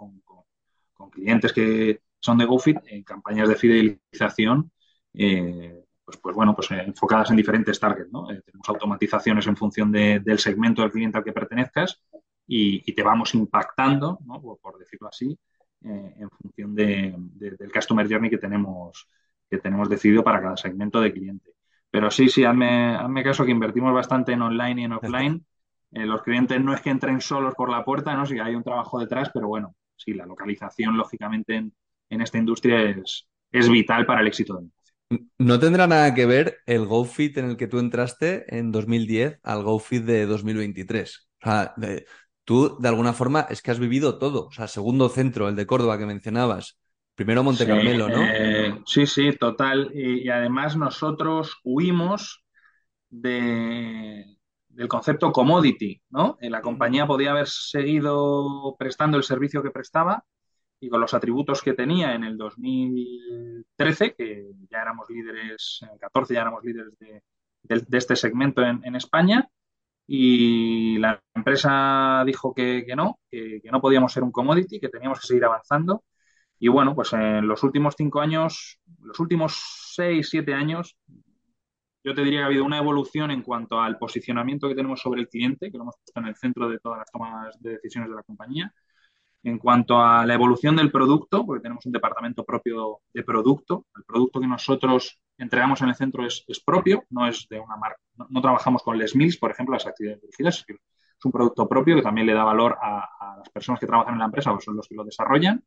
clientes 1.11 1.51
que 1.51 1.99
son 2.21 2.37
de 2.37 2.45
GoFit, 2.45 2.77
en 2.87 3.03
campañas 3.03 3.49
de 3.49 3.55
fidelización. 3.55 4.71
Eh, 5.13 5.83
pues, 6.05 6.17
pues 6.21 6.33
bueno, 6.33 6.55
pues 6.55 6.71
eh, 6.71 6.81
enfocadas 6.87 7.29
en 7.31 7.35
diferentes 7.35 7.77
targets, 7.77 8.09
¿no? 8.09 8.31
Eh, 8.31 8.41
tenemos 8.45 8.69
automatizaciones 8.69 9.47
en 9.47 9.57
función 9.57 9.91
del 9.91 10.39
segmento 10.39 10.81
del 10.81 10.91
cliente 10.91 11.17
al 11.17 11.25
que 11.25 11.33
pertenezcas 11.33 12.01
y, 12.47 12.93
te 12.93 13.03
vamos 13.03 13.33
impactando, 13.33 14.19
¿no? 14.25 14.39
por, 14.39 14.77
decirlo 14.77 15.09
así, 15.09 15.37
eh, 15.83 16.13
en 16.17 16.29
función 16.29 16.75
del 16.75 17.71
customer 17.73 18.07
journey 18.09 18.29
que 18.29 18.37
tenemos, 18.37 19.07
que 19.49 19.57
tenemos 19.57 19.89
decidido 19.89 20.23
para 20.23 20.41
cada 20.41 20.57
segmento 20.57 21.01
de 21.01 21.13
cliente. 21.13 21.51
Pero 21.89 22.11
sí, 22.11 22.29
sí, 22.29 22.43
hazme, 22.43 22.95
hazme 22.95 23.23
caso 23.23 23.45
que 23.45 23.51
invertimos 23.51 23.93
bastante 23.93 24.33
en 24.33 24.41
online 24.41 24.81
y 24.81 24.85
en 24.85 24.93
offline. 24.93 25.45
los 25.91 26.21
clientes 26.23 26.59
no 26.61 26.73
es 26.73 26.81
que 26.81 26.89
entren 26.89 27.21
solos 27.21 27.53
por 27.55 27.69
la 27.69 27.85
puerta, 27.85 28.15
¿no? 28.15 28.25
Sí, 28.25 28.37
hay 28.39 28.55
un 28.55 28.63
trabajo 28.63 28.99
detrás, 28.99 29.29
pero 29.33 29.47
bueno, 29.47 29.75
sí, 29.95 30.13
la 30.13 30.25
localización, 30.25 30.97
lógicamente, 30.97 31.55
en, 31.55 31.73
en 32.09 32.21
esta 32.21 32.37
industria 32.37 32.81
es, 32.81 33.27
es 33.51 33.69
vital 33.69 34.05
para 34.05 34.21
el 34.21 34.27
éxito 34.27 34.57
del 34.57 34.71
no 35.37 35.59
tendrá 35.59 35.87
nada 35.87 36.13
que 36.13 36.25
ver 36.25 36.57
el 36.65 36.85
GoFit 36.85 37.37
en 37.37 37.45
el 37.45 37.57
que 37.57 37.67
tú 37.67 37.79
entraste 37.79 38.45
en 38.57 38.71
2010 38.71 39.39
al 39.43 39.63
GoFit 39.63 40.03
de 40.03 40.25
2023. 40.25 41.29
O 41.43 41.45
sea, 41.49 41.75
tú 42.45 42.77
de 42.79 42.87
alguna 42.87 43.13
forma 43.13 43.41
es 43.49 43.61
que 43.61 43.71
has 43.71 43.79
vivido 43.79 44.17
todo. 44.17 44.47
O 44.47 44.51
sea, 44.51 44.67
segundo 44.67 45.09
centro, 45.09 45.49
el 45.49 45.55
de 45.55 45.65
Córdoba 45.67 45.97
que 45.97 46.05
mencionabas. 46.05 46.77
Primero 47.15 47.43
Monte 47.43 47.65
Carmelo, 47.65 48.09
¿no? 48.09 48.23
Eh, 48.23 48.81
sí, 48.85 49.05
sí, 49.05 49.31
total. 49.33 49.91
Y, 49.93 50.29
además 50.29 50.75
nosotros 50.75 51.59
huimos 51.63 52.43
de, 53.09 54.37
del 54.69 54.87
concepto 54.87 55.31
commodity, 55.31 56.01
¿no? 56.09 56.37
La 56.41 56.61
compañía 56.61 57.07
podía 57.07 57.31
haber 57.31 57.47
seguido 57.47 58.75
prestando 58.77 59.17
el 59.17 59.23
servicio 59.23 59.63
que 59.63 59.71
prestaba, 59.71 60.25
y 60.79 60.89
con 60.89 61.01
los 61.01 61.13
atributos 61.13 61.61
que 61.61 61.73
tenía 61.73 62.13
en 62.13 62.23
el 62.23 62.37
2013, 62.37 64.13
que 64.13 64.51
ya 64.69 64.81
éramos 64.81 65.09
líderes, 65.09 65.79
en 65.81 65.89
el 65.93 65.99
14 65.99 66.33
ya 66.33 66.41
éramos 66.41 66.63
líderes 66.63 66.93
de, 66.99 67.23
este 67.97 68.15
segmento 68.15 68.61
en, 68.61 68.95
España, 68.95 69.49
y 70.07 70.97
la 70.99 71.21
empresa 71.33 72.23
dijo 72.25 72.53
que, 72.53 72.85
no, 72.95 73.19
que, 73.29 73.61
no 73.71 73.81
podíamos 73.81 74.13
ser 74.13 74.23
un 74.23 74.31
commodity, 74.31 74.79
que 74.79 74.89
teníamos 74.89 75.19
que 75.19 75.27
seguir 75.27 75.45
avanzando. 75.45 76.03
Y 76.59 76.67
bueno, 76.69 76.95
pues 76.95 77.13
en 77.13 77.47
los 77.47 77.63
últimos 77.63 77.95
cinco 77.97 78.21
años, 78.21 78.79
los 79.01 79.19
últimos 79.19 79.91
seis, 79.93 80.29
siete 80.29 80.53
años, 80.53 80.97
yo 82.03 82.13
te 82.13 82.23
diría 82.23 82.39
que 82.39 82.43
ha 82.43 82.47
habido 82.47 82.65
una 82.65 82.77
evolución 82.77 83.31
en 83.31 83.41
cuanto 83.41 83.79
al 83.81 83.97
posicionamiento 83.97 84.67
que 84.67 84.75
tenemos 84.75 85.01
sobre 85.01 85.21
el 85.21 85.27
cliente, 85.27 85.71
que 85.71 85.77
lo 85.77 85.85
hemos 85.85 85.95
puesto 85.97 86.19
en 86.19 86.27
el 86.27 86.35
centro 86.35 86.69
de 86.69 86.79
todas 86.79 86.99
las 86.99 87.11
tomas 87.11 87.59
de 87.59 87.71
decisiones 87.71 88.09
de 88.09 88.15
la 88.15 88.23
compañía 88.23 88.73
en 89.45 89.59
cuanto 89.59 90.01
a 90.01 90.25
la 90.25 90.33
evolución 90.33 90.75
del 90.75 90.91
producto, 90.91 91.45
porque 91.45 91.61
tenemos 91.61 91.85
un 91.85 91.91
departamento 91.91 92.43
propio 92.43 93.01
de 93.13 93.23
producto, 93.23 93.85
el 93.95 94.03
producto 94.03 94.41
que 94.41 94.47
nosotros 94.47 95.19
entregamos 95.37 95.79
en 95.83 95.89
el 95.89 95.95
centro 95.95 96.25
es, 96.25 96.43
propio, 96.65 97.03
no 97.11 97.27
es 97.27 97.45
de 97.47 97.59
una 97.59 97.77
marca, 97.77 97.99
no, 98.27 98.41
trabajamos 98.41 98.81
con 98.81 98.97
Les 98.97 99.15
Mills, 99.15 99.37
por 99.37 99.51
ejemplo, 99.51 99.73
las 99.73 99.85
actividades 99.85 100.21
dirigidas, 100.21 100.65
es 100.67 101.25
un 101.25 101.31
producto 101.31 101.69
propio 101.69 101.95
que 101.95 102.01
también 102.01 102.25
le 102.25 102.33
da 102.33 102.43
valor 102.43 102.75
a, 102.81 103.35
las 103.37 103.49
personas 103.49 103.79
que 103.79 103.85
trabajan 103.85 104.13
en 104.15 104.19
la 104.19 104.25
empresa, 104.25 104.51
o 104.51 104.59
son 104.59 104.77
los 104.77 104.87
que 104.87 104.95
lo 104.95 105.03
desarrollan. 105.03 105.63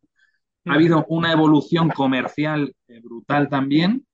Ha 0.67 0.75
habido 0.75 1.07
una 1.09 1.31
evolución 1.31 1.89
comercial 1.91 2.75
eh, 2.89 3.01
brutal 3.01 3.49
también 3.49 4.05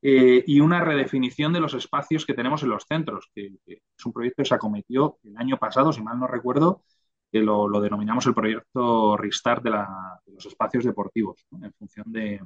eh, 0.00 0.44
y 0.46 0.60
una 0.60 0.80
redefinición 0.80 1.52
de 1.52 1.60
los 1.60 1.74
espacios 1.74 2.24
que 2.24 2.34
tenemos 2.34 2.62
en 2.62 2.68
los 2.68 2.84
centros, 2.88 3.28
que, 3.34 3.56
que, 3.66 3.82
es 3.98 4.06
un 4.06 4.12
proyecto 4.12 4.44
que 4.44 4.48
se 4.48 4.54
acometió 4.54 5.18
el 5.24 5.36
año 5.36 5.58
pasado, 5.58 5.92
si 5.92 6.02
mal 6.02 6.20
no 6.20 6.28
recuerdo, 6.28 6.82
que 7.30 7.40
lo, 7.40 7.68
denominamos 7.80 8.26
el 8.26 8.34
proyecto 8.34 9.16
Restart 9.16 9.62
de, 9.62 9.70
los 9.70 10.46
espacios 10.46 10.84
deportivos, 10.84 11.46
en 11.62 11.72
función 11.74 12.06
de, 12.10 12.40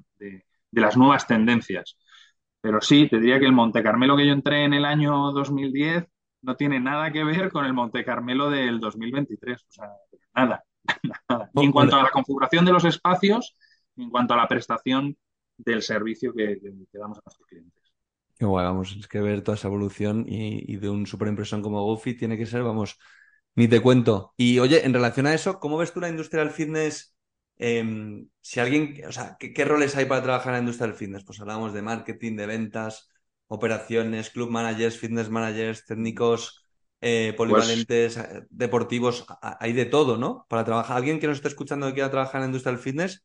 las 0.73 0.97
nuevas 0.97 1.27
tendencias. 1.27 1.97
Pero 2.61 2.81
sí, 2.81 3.09
te 3.09 3.19
diría 3.19 3.39
que 3.39 3.47
el 3.47 3.53
Monte 3.53 3.83
Carmelo 3.83 4.17
que 4.17 4.27
yo 4.27 4.33
entré 4.33 4.65
en 4.65 4.75
el 4.75 4.85
año 4.85 5.33
2010 5.33 6.07
no 6.43 6.57
tiene 6.57 6.81
nada 6.81 7.13
que 7.13 7.25
ver 7.25 7.51
con 7.51 7.65
el 7.65 7.73
Monte 7.73 8.05
Carmelo 8.05 8.51
del 8.51 8.81
2023. 8.81 9.63
O 9.63 9.67
sea, 9.69 9.89
nada, 10.35 10.65
nada. 11.29 11.51
Ni 11.55 11.65
en 11.65 11.73
cuanto 11.73 11.97
a 11.97 12.03
la 12.03 12.11
configuración 12.11 12.65
de 12.65 12.73
los 12.73 12.85
espacios, 12.85 13.57
ni 13.97 14.05
en 14.05 14.11
cuanto 14.11 14.35
a 14.35 14.37
la 14.37 14.49
prestación 14.49 15.17
del 15.57 15.83
servicio 15.83 16.33
que, 16.33 16.59
damos 16.93 17.19
a 17.19 17.23
nuestros 17.25 17.47
clientes. 17.49 17.83
Qué 18.37 18.47
guay, 18.47 18.65
vamos, 18.65 18.97
es 18.97 19.07
que 19.07 19.21
ver 19.21 19.43
toda 19.43 19.57
esa 19.57 19.69
evolución 19.69 20.25
y, 20.27 20.73
y 20.73 20.77
de 20.77 20.89
un 20.89 21.07
superimpresión 21.07 21.63
como 21.63 21.85
Gofi 21.85 22.15
tiene 22.15 22.37
que 22.37 22.47
ser, 22.47 22.63
vamos, 22.63 22.99
ni 23.55 23.69
te 23.69 23.81
cuento. 23.81 24.33
Y 24.37 24.59
oye, 24.59 24.85
en 24.85 24.95
relación 24.95 25.27
a 25.27 25.35
eso, 25.35 25.59
¿cómo 25.61 25.79
ves 25.79 25.93
tú 25.93 26.01
la 26.01 26.09
industria 26.09 26.43
del 26.43 26.53
fitness? 26.53 27.15
Em, 27.57 28.29
si 28.41 28.61
alguien, 28.61 29.03
o 29.07 29.13
sea, 29.13 29.37
¿qué, 29.39 29.65
roles 29.65 29.97
hay 29.97 30.07
para 30.07 30.23
trabajar 30.23 30.49
en 30.49 30.55
la 30.55 30.61
industria 30.61 30.89
del 30.89 30.97
fitness? 30.97 31.25
Pues 31.25 31.41
hablamos 31.41 31.73
de 31.73 31.83
marketing, 31.83 32.37
de 32.37 32.47
ventas, 32.47 33.09
operaciones, 33.49 34.31
club 34.31 34.51
managers, 34.51 34.99
fitness 34.99 35.31
managers, 35.31 35.85
técnicos, 35.85 36.67
eh, 37.01 37.35
pues 37.37 37.51
polivalentes, 37.51 38.17
eh, 38.17 38.47
deportivos, 38.51 39.27
hay 39.41 39.73
de 39.73 39.87
todo, 39.87 40.17
¿no? 40.17 40.47
Para 40.49 40.65
trabajar, 40.65 40.97
alguien 40.97 41.21
que 41.21 41.27
nos 41.27 41.37
esté 41.37 41.49
escuchando 41.49 41.87
que 41.89 41.95
quiera 41.95 42.11
trabajar 42.11 42.37
en 42.37 42.43
la 42.43 42.47
industria 42.47 42.73
del 42.73 42.83
fitness, 42.83 43.25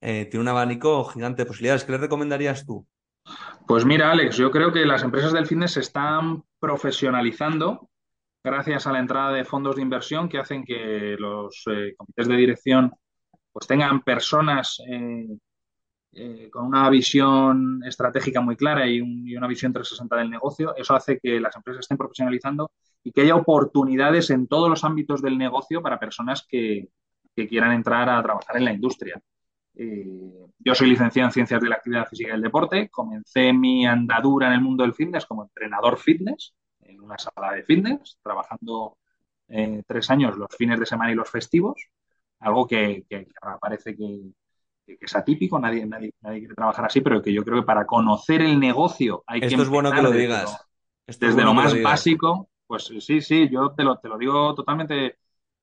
eh, 0.00 0.26
tiene 0.30 0.42
un 0.42 0.48
abanico 0.48 1.04
gigante 1.04 1.42
de 1.42 1.46
posibilidades. 1.46 1.84
¿Qué 1.84 1.92
le 1.92 1.98
recomendarías 1.98 2.66
tú? 2.66 2.86
Pues 3.66 3.84
mira, 3.84 4.10
Alex, 4.10 4.36
yo 4.36 4.50
creo 4.50 4.72
que 4.72 4.84
las 4.84 5.02
empresas 5.02 5.32
del 5.32 5.46
fitness 5.46 5.72
se 5.72 5.80
están 5.80 6.42
profesionalizando 6.58 7.90
gracias 8.42 8.86
a 8.86 8.92
la 8.92 9.00
entrada 9.00 9.32
de 9.32 9.44
fondos 9.44 9.76
de 9.76 9.82
inversión 9.82 10.28
que 10.28 10.38
hacen 10.38 10.64
que 10.64 11.16
los 11.18 11.62
eh, 11.70 11.94
comités 11.96 12.28
de 12.28 12.36
dirección 12.36 12.92
pues 13.52 13.66
tengan 13.66 14.02
personas 14.02 14.80
eh, 14.88 15.26
eh, 16.12 16.48
con 16.50 16.66
una 16.66 16.88
visión 16.88 17.82
estratégica 17.84 18.40
muy 18.40 18.56
clara 18.56 18.86
y, 18.88 19.00
una 19.00 19.46
visión 19.46 19.72
360 19.72 20.16
del 20.16 20.30
negocio. 20.30 20.74
Eso 20.76 20.94
hace 20.94 21.18
que 21.18 21.40
las 21.40 21.54
empresas 21.56 21.80
estén 21.80 21.98
profesionalizando 21.98 22.70
y 23.02 23.12
que 23.12 23.22
haya 23.22 23.34
oportunidades 23.34 24.30
en 24.30 24.46
todos 24.46 24.68
los 24.68 24.84
ámbitos 24.84 25.22
del 25.22 25.36
negocio 25.36 25.82
para 25.82 25.98
personas 25.98 26.46
que, 26.48 26.88
que 27.34 27.48
quieran 27.48 27.72
entrar 27.72 28.08
a 28.08 28.22
trabajar 28.22 28.56
en 28.56 28.64
la 28.64 28.72
industria. 28.72 29.20
yo 29.74 30.74
soy 30.74 30.90
licenciado 30.90 31.28
en 31.28 31.32
Ciencias 31.32 31.60
de 31.60 31.68
la 31.68 31.76
Actividad 31.76 32.06
Física 32.06 32.30
y 32.30 32.34
el 32.34 32.42
Deporte. 32.42 32.88
Comencé 32.90 33.52
mi 33.52 33.86
andadura 33.86 34.48
en 34.48 34.54
el 34.54 34.60
mundo 34.60 34.84
del 34.84 34.94
fitness 34.94 35.26
como 35.26 35.44
entrenador 35.44 35.98
fitness 35.98 36.54
una 37.10 37.18
sala 37.18 37.52
de 37.52 37.62
fitness, 37.64 38.18
trabajando 38.22 38.96
eh, 39.48 39.82
tres 39.86 40.08
años 40.10 40.36
los 40.36 40.54
fines 40.56 40.78
de 40.78 40.86
semana 40.86 41.12
y 41.12 41.14
los 41.14 41.28
festivos, 41.28 41.88
algo 42.38 42.66
que, 42.66 43.04
parece 43.60 43.96
que, 43.96 44.30
es 44.86 45.14
atípico, 45.14 45.58
nadie, 45.58 45.86
nadie, 45.86 46.12
quiere 46.20 46.54
trabajar 46.54 46.86
así, 46.86 47.00
pero 47.00 47.22
que 47.22 47.32
yo 47.32 47.44
creo 47.44 47.60
que 47.60 47.66
para 47.66 47.86
conocer 47.86 48.42
el 48.42 48.58
negocio 48.58 49.22
hay 49.26 49.40
que... 49.40 49.46
Esto 49.46 49.62
es 49.62 49.68
bueno 49.68 49.92
que 49.92 50.02
lo 50.02 50.10
digas. 50.10 50.66
desde 51.06 51.44
lo 51.44 51.54
más 51.54 51.80
básico, 51.80 52.48
pues 52.66 52.90
sí, 53.00 53.20
sí, 53.20 53.48
yo 53.48 53.72
te 53.72 53.84
lo, 53.84 53.98
te 53.98 54.08
lo 54.08 54.18
digo 54.18 54.54
totalmente 54.54 55.18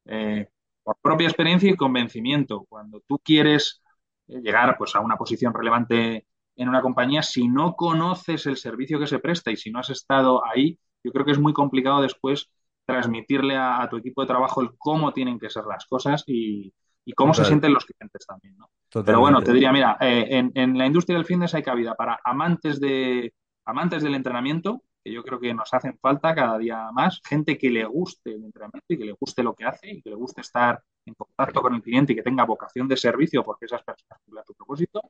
eh, 0.05 0.47
por 0.83 0.97
propia 1.01 1.27
experiencia 1.27 1.69
y 1.69 1.75
convencimiento. 1.75 2.65
Cuando 2.69 3.01
tú 3.01 3.19
quieres 3.19 3.81
eh, 4.27 4.39
llegar 4.39 4.77
pues, 4.77 4.95
a 4.95 5.01
una 5.01 5.17
posición 5.17 5.53
relevante 5.53 6.25
en 6.55 6.69
una 6.69 6.81
compañía, 6.81 7.21
si 7.21 7.47
no 7.47 7.75
conoces 7.75 8.45
el 8.45 8.55
servicio 8.55 8.99
que 8.99 9.07
se 9.07 9.19
presta 9.19 9.51
y 9.51 9.57
si 9.57 9.71
no 9.71 9.79
has 9.79 9.89
estado 9.89 10.45
ahí, 10.45 10.79
yo 11.03 11.11
creo 11.11 11.25
que 11.25 11.31
es 11.31 11.39
muy 11.39 11.53
complicado 11.53 12.01
después 12.01 12.49
transmitirle 12.85 13.57
a, 13.57 13.87
tu 13.89 13.97
equipo 13.97 14.21
de 14.21 14.27
trabajo 14.27 14.61
el 14.61 14.69
cómo 14.77 15.11
tienen 15.11 15.37
que 15.37 15.49
ser 15.49 15.65
las 15.65 15.85
cosas 15.85 16.23
y, 16.25 16.73
cómo 17.15 17.33
se 17.33 17.45
sienten 17.45 17.73
los 17.73 17.85
clientes 17.85 18.25
también. 18.25 18.57
¿no? 18.57 18.69
Pero 19.03 19.19
bueno, 19.19 19.41
te 19.41 19.53
diría, 19.53 19.71
mira, 19.71 19.97
eh, 19.99 20.51
en, 20.53 20.77
la 20.77 20.85
industria 20.85 21.17
del 21.17 21.25
fitness 21.25 21.53
hay 21.53 21.63
cabida 21.63 21.95
para 21.95 22.19
amantes, 22.23 22.79
de, 22.79 23.33
amantes 23.65 24.03
del 24.03 24.15
entrenamiento, 24.15 24.83
que 25.03 25.11
yo 25.11 25.23
creo 25.23 25.39
que 25.39 25.53
nos 25.53 25.73
hacen 25.73 25.97
falta 25.99 26.33
cada 26.35 26.57
día 26.57 26.89
más, 26.91 27.21
gente 27.25 27.57
que 27.57 27.69
le 27.69 27.85
guste 27.85 28.31
el 28.31 28.43
entrenamiento 28.43 28.85
y 28.89 28.97
que 28.97 29.05
le 29.05 29.15
guste 29.19 29.43
lo 29.43 29.53
que 29.53 29.65
hace 29.65 29.91
y 29.91 30.01
que 30.01 30.09
le 30.09 30.15
guste 30.15 30.41
estar 30.41 30.81
en 31.05 31.13
contacto 31.13 31.61
con 31.61 31.75
el 31.75 31.81
cliente 31.81 32.13
y 32.13 32.15
que 32.15 32.23
tenga 32.23 32.45
vocación 32.45 32.87
de 32.87 32.97
servicio, 32.97 33.43
porque 33.43 33.65
esas 33.65 33.83
personas 33.83 34.19
cumplen 34.25 34.43
su 34.45 34.53
propósito. 34.53 35.01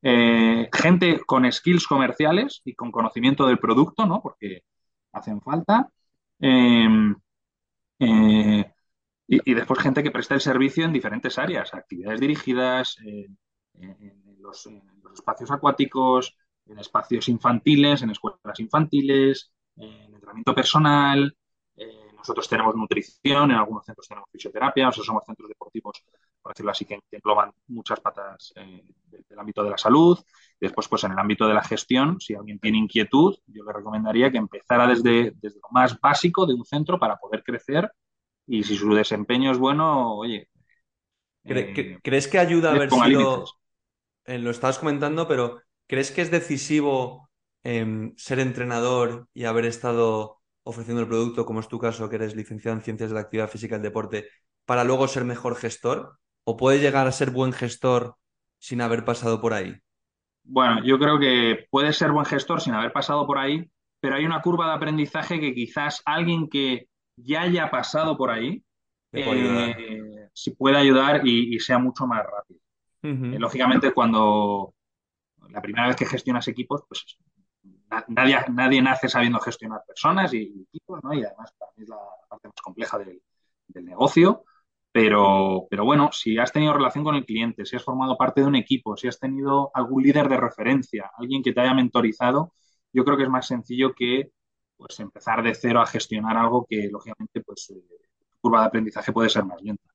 Eh, 0.00 0.68
gente 0.72 1.20
con 1.26 1.50
skills 1.50 1.86
comerciales 1.86 2.60
y 2.64 2.74
con 2.74 2.92
conocimiento 2.92 3.46
del 3.46 3.58
producto, 3.58 4.06
¿no? 4.06 4.22
Porque 4.22 4.62
hacen 5.18 5.40
falta. 5.40 5.90
Em, 6.40 7.14
eh, 8.00 8.72
y, 9.26 9.54
después 9.54 9.80
gente 9.80 10.02
que 10.02 10.10
presta 10.10 10.34
el 10.34 10.40
servicio 10.40 10.84
en 10.84 10.92
diferentes 10.92 11.38
áreas, 11.38 11.74
actividades 11.74 12.20
dirigidas, 12.20 12.96
en, 13.04 13.38
los, 14.40 14.68
espacios 15.12 15.50
acuáticos, 15.50 16.36
en 16.66 16.78
espacios 16.78 17.28
infantiles, 17.28 18.02
en 18.02 18.10
escuelas 18.10 18.60
infantiles, 18.60 19.52
en 19.76 20.14
entrenamiento 20.14 20.54
personal. 20.54 21.36
Eh, 21.76 22.12
nosotros 22.16 22.48
tenemos 22.48 22.74
nutrición, 22.74 23.50
en 23.50 23.56
algunos 23.56 23.84
centros 23.84 24.08
tenemos 24.08 24.28
fisioterapia, 24.30 24.88
o 24.88 24.92
sea, 24.92 25.04
somos 25.04 25.24
centros 25.26 25.48
deportivos, 25.48 26.02
por 26.42 26.52
decirlo 26.52 26.70
así, 26.70 26.84
que, 26.84 27.00
engloban 27.10 27.52
muchas 27.68 28.00
patas 28.00 28.52
eh, 28.56 28.82
del 29.28 29.38
ámbito 29.38 29.62
de 29.62 29.70
la 29.70 29.78
salud. 29.78 30.18
después, 30.60 30.88
pues 30.88 31.04
en 31.04 31.12
el 31.12 31.18
ámbito 31.18 31.46
de 31.46 31.54
la 31.54 31.62
gestión, 31.62 32.20
si 32.20 32.34
alguien 32.34 32.58
tiene 32.58 32.78
inquietud, 32.78 33.36
yo 33.46 33.64
le 33.64 33.72
recomendaría 33.72 34.30
que 34.30 34.38
empezara 34.38 34.86
desde, 34.86 35.32
desde 35.36 35.60
lo 35.60 35.68
más 35.70 35.98
básico 36.00 36.46
de 36.46 36.54
un 36.54 36.64
centro 36.64 36.98
para 36.98 37.16
poder 37.16 37.42
crecer 37.42 37.90
y 38.48 38.64
si 38.64 38.76
su 38.76 38.94
desempeño 38.94 39.52
es 39.52 39.58
bueno, 39.58 40.14
oye. 40.14 40.48
Eh, 41.44 41.98
¿Crees 42.02 42.28
que 42.28 42.38
ayuda 42.38 42.70
a 42.70 42.74
haber 42.74 42.90
sido, 42.90 43.44
eh, 44.24 44.38
lo 44.38 44.50
estabas 44.50 44.78
comentando, 44.78 45.28
pero 45.28 45.62
¿crees 45.86 46.10
que 46.10 46.22
es 46.22 46.30
decisivo 46.30 47.30
em, 47.62 48.14
ser 48.16 48.38
entrenador 48.40 49.28
y 49.34 49.44
haber 49.44 49.66
estado 49.66 50.40
ofreciendo 50.62 51.02
el 51.02 51.08
producto, 51.08 51.46
como 51.46 51.60
es 51.60 51.68
tu 51.68 51.78
caso, 51.78 52.08
que 52.08 52.16
eres 52.16 52.36
licenciado 52.36 52.76
en 52.76 52.82
Ciencias 52.82 53.10
de 53.10 53.14
la 53.14 53.20
Actividad 53.20 53.48
Física 53.48 53.74
y 53.74 53.78
el 53.78 53.82
Deporte, 53.82 54.28
para 54.64 54.84
luego 54.84 55.08
ser 55.08 55.24
mejor 55.24 55.56
gestor? 55.56 56.18
¿O 56.50 56.56
puede 56.56 56.78
llegar 56.78 57.06
a 57.06 57.12
ser 57.12 57.30
buen 57.30 57.52
gestor 57.52 58.16
sin 58.58 58.80
haber 58.80 59.04
pasado 59.04 59.38
por 59.38 59.52
ahí? 59.52 59.78
Bueno, 60.44 60.82
yo 60.82 60.98
creo 60.98 61.18
que 61.18 61.66
puede 61.68 61.92
ser 61.92 62.10
buen 62.10 62.24
gestor 62.24 62.62
sin 62.62 62.72
haber 62.72 62.90
pasado 62.90 63.26
por 63.26 63.36
ahí, 63.36 63.70
pero 64.00 64.16
hay 64.16 64.24
una 64.24 64.40
curva 64.40 64.66
de 64.68 64.72
aprendizaje 64.72 65.38
que 65.40 65.52
quizás 65.52 66.00
alguien 66.06 66.48
que 66.48 66.88
ya 67.16 67.42
haya 67.42 67.70
pasado 67.70 68.16
por 68.16 68.30
ahí, 68.30 68.64
eh, 69.12 70.30
si 70.32 70.52
puede 70.52 70.78
ayudar 70.78 71.20
y, 71.26 71.60
sea 71.60 71.78
mucho 71.78 72.06
más 72.06 72.24
rápido. 72.24 72.60
Eh, 73.02 73.38
lógicamente, 73.38 73.92
cuando 73.92 74.72
la 75.50 75.60
primera 75.60 75.88
vez 75.88 75.96
que 75.96 76.06
gestionas 76.06 76.48
equipos, 76.48 76.82
pues 76.88 77.18
nadie, 78.06 78.38
nadie 78.54 78.80
nace 78.80 79.10
sabiendo 79.10 79.38
gestionar 79.38 79.82
personas 79.86 80.32
y 80.32 80.66
equipos, 80.66 81.04
¿no? 81.04 81.12
Y 81.12 81.22
además 81.22 81.52
para 81.58 81.72
mí 81.76 81.82
es 81.82 81.90
la 81.90 81.98
parte 82.26 82.48
más 82.48 82.62
compleja 82.62 82.96
del, 82.96 83.20
negocio. 83.84 84.44
Pero, 84.92 85.66
pero, 85.70 85.84
bueno, 85.84 86.10
si 86.12 86.38
has 86.38 86.52
tenido 86.52 86.72
relación 86.72 87.04
con 87.04 87.14
el 87.14 87.24
cliente, 87.24 87.64
si 87.66 87.76
has 87.76 87.84
formado 87.84 88.16
parte 88.16 88.40
de 88.40 88.46
un 88.46 88.56
equipo, 88.56 88.96
si 88.96 89.06
has 89.06 89.18
tenido 89.20 89.70
algún 89.74 90.02
líder 90.02 90.28
de 90.28 90.38
referencia, 90.38 91.10
alguien 91.16 91.42
que 91.42 91.52
te 91.52 91.60
haya 91.60 91.74
mentorizado, 91.74 92.52
yo 92.92 93.04
creo 93.04 93.16
que 93.16 93.24
es 93.24 93.28
más 93.28 93.46
sencillo 93.46 93.94
que 93.94 94.30
pues 94.76 94.98
empezar 95.00 95.42
de 95.42 95.54
cero 95.54 95.80
a 95.80 95.86
gestionar 95.86 96.36
algo 96.36 96.64
que 96.68 96.88
lógicamente 96.90 97.42
pues 97.42 97.70
eh, 97.70 97.82
curva 98.40 98.60
de 98.60 98.66
aprendizaje 98.66 99.12
puede 99.12 99.28
ser 99.28 99.44
más 99.44 99.60
lenta. 99.60 99.90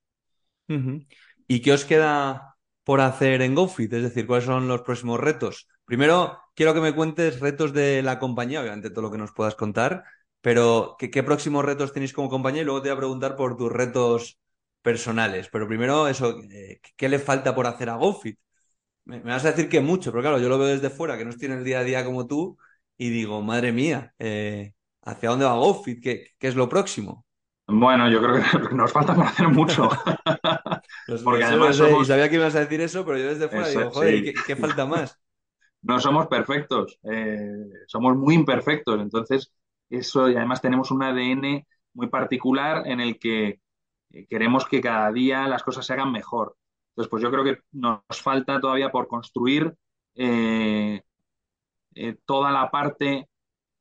¿Y 1.48 1.62
qué 1.62 1.74
os 1.74 1.86
queda 1.86 2.56
por 2.84 3.02
hacer 3.02 3.42
en 3.42 3.56
GoFit? 3.56 3.92
Es 3.94 4.04
decir, 4.04 4.28
¿cuáles 4.28 4.46
son 4.46 4.68
los 4.68 4.82
próximos 4.82 5.20
retos? 5.20 5.68
Primero, 5.86 6.40
quiero 6.56 6.74
que 6.74 6.82
me 6.82 6.94
cuentes 6.94 7.40
retos 7.40 7.74
de 7.74 8.02
la 8.02 8.20
compañía, 8.20 8.62
obviamente 8.62 8.90
todo 8.90 9.04
lo 9.04 9.12
que 9.12 9.18
nos 9.18 9.32
puedas 9.32 9.56
contar, 9.56 10.04
pero 10.42 10.96
¿qué, 11.00 11.24
próximos 11.24 11.64
retos 11.64 11.94
tenéis 11.94 12.14
como 12.14 12.30
compañía? 12.30 12.62
Y 12.62 12.66
luego 12.66 12.82
te 12.82 12.90
voy 12.90 12.96
a 12.96 13.00
preguntar 13.00 13.36
por 13.36 13.56
tus 13.58 13.72
retos 13.72 14.40
personales. 14.84 15.50
Pero 15.52 15.68
primero, 15.68 16.08
eso, 16.08 16.40
eh, 16.52 16.80
¿qué 16.96 17.10
le 17.10 17.18
falta 17.18 17.56
por 17.56 17.66
hacer 17.66 17.90
a 17.90 17.96
GoFit? 17.96 18.38
Me, 19.06 19.20
me, 19.20 19.32
vas 19.32 19.44
a 19.46 19.52
decir 19.52 19.68
que 19.68 19.82
mucho, 19.82 20.12
pero 20.12 20.22
claro, 20.22 20.40
yo 20.40 20.50
lo 20.50 20.60
veo 20.60 20.68
desde 20.68 20.92
fuera, 20.92 21.18
que 21.18 21.26
no 21.26 21.32
estoy 21.32 21.48
en 21.48 21.58
el 21.58 21.64
día 21.64 21.80
a 21.80 21.84
día 21.84 22.06
como 22.06 22.28
tú, 22.28 22.58
y 22.98 23.10
digo, 23.10 23.42
madre 23.42 23.72
mía, 23.72 24.14
eh, 24.20 24.74
¿hacia 25.02 25.30
dónde 25.30 25.46
va 25.46 25.56
GoFit? 25.56 26.02
¿Qué, 26.02 26.32
es 26.40 26.56
lo 26.56 26.70
próximo? 26.70 27.26
Bueno, 27.68 28.10
yo 28.10 28.22
creo 28.22 28.36
que 28.36 28.42
nos 28.76 28.92
falta 28.92 29.16
por 29.16 29.26
hacer 29.26 29.48
mucho. 29.48 29.90
Porque 31.24 31.44
además 31.44 31.80
Y 32.02 32.06
sabía 32.06 32.30
que 32.30 32.36
ibas 32.36 32.56
a 32.56 32.62
decir 32.62 32.82
eso, 32.82 33.06
pero 33.06 33.18
yo 33.18 33.28
desde 33.28 33.50
fuera 33.50 33.68
digo, 33.68 33.92
joder, 33.92 34.34
¿qué, 34.46 34.56
falta 34.56 34.86
más? 34.86 35.20
No 35.86 36.00
somos 36.00 36.28
perfectos, 36.28 36.98
eh, 37.04 37.46
somos 37.88 38.16
muy 38.16 38.36
imperfectos. 38.36 39.02
Entonces, 39.02 39.52
eso, 39.90 40.30
y 40.30 40.36
además 40.38 40.62
tenemos 40.62 40.92
un 40.92 41.04
ADN 41.04 41.68
muy 41.94 42.08
particular 42.08 42.88
en 42.88 43.02
el 43.02 43.20
que 43.20 43.60
queremos 44.30 44.66
que 44.68 44.82
cada 44.82 45.12
día 45.12 45.48
las 45.48 45.64
cosas 45.64 45.86
se 45.86 45.94
hagan 45.94 46.12
mejor. 46.12 46.56
Entonces, 46.90 47.10
pues 47.10 47.24
yo 47.24 47.32
creo 47.32 47.44
que 47.44 47.60
nos 47.72 48.02
falta 48.22 48.60
todavía 48.60 48.92
por 48.92 49.08
construir 49.08 49.74
eh, 50.16 51.02
toda 52.26 52.52
la 52.52 52.70
parte 52.70 53.30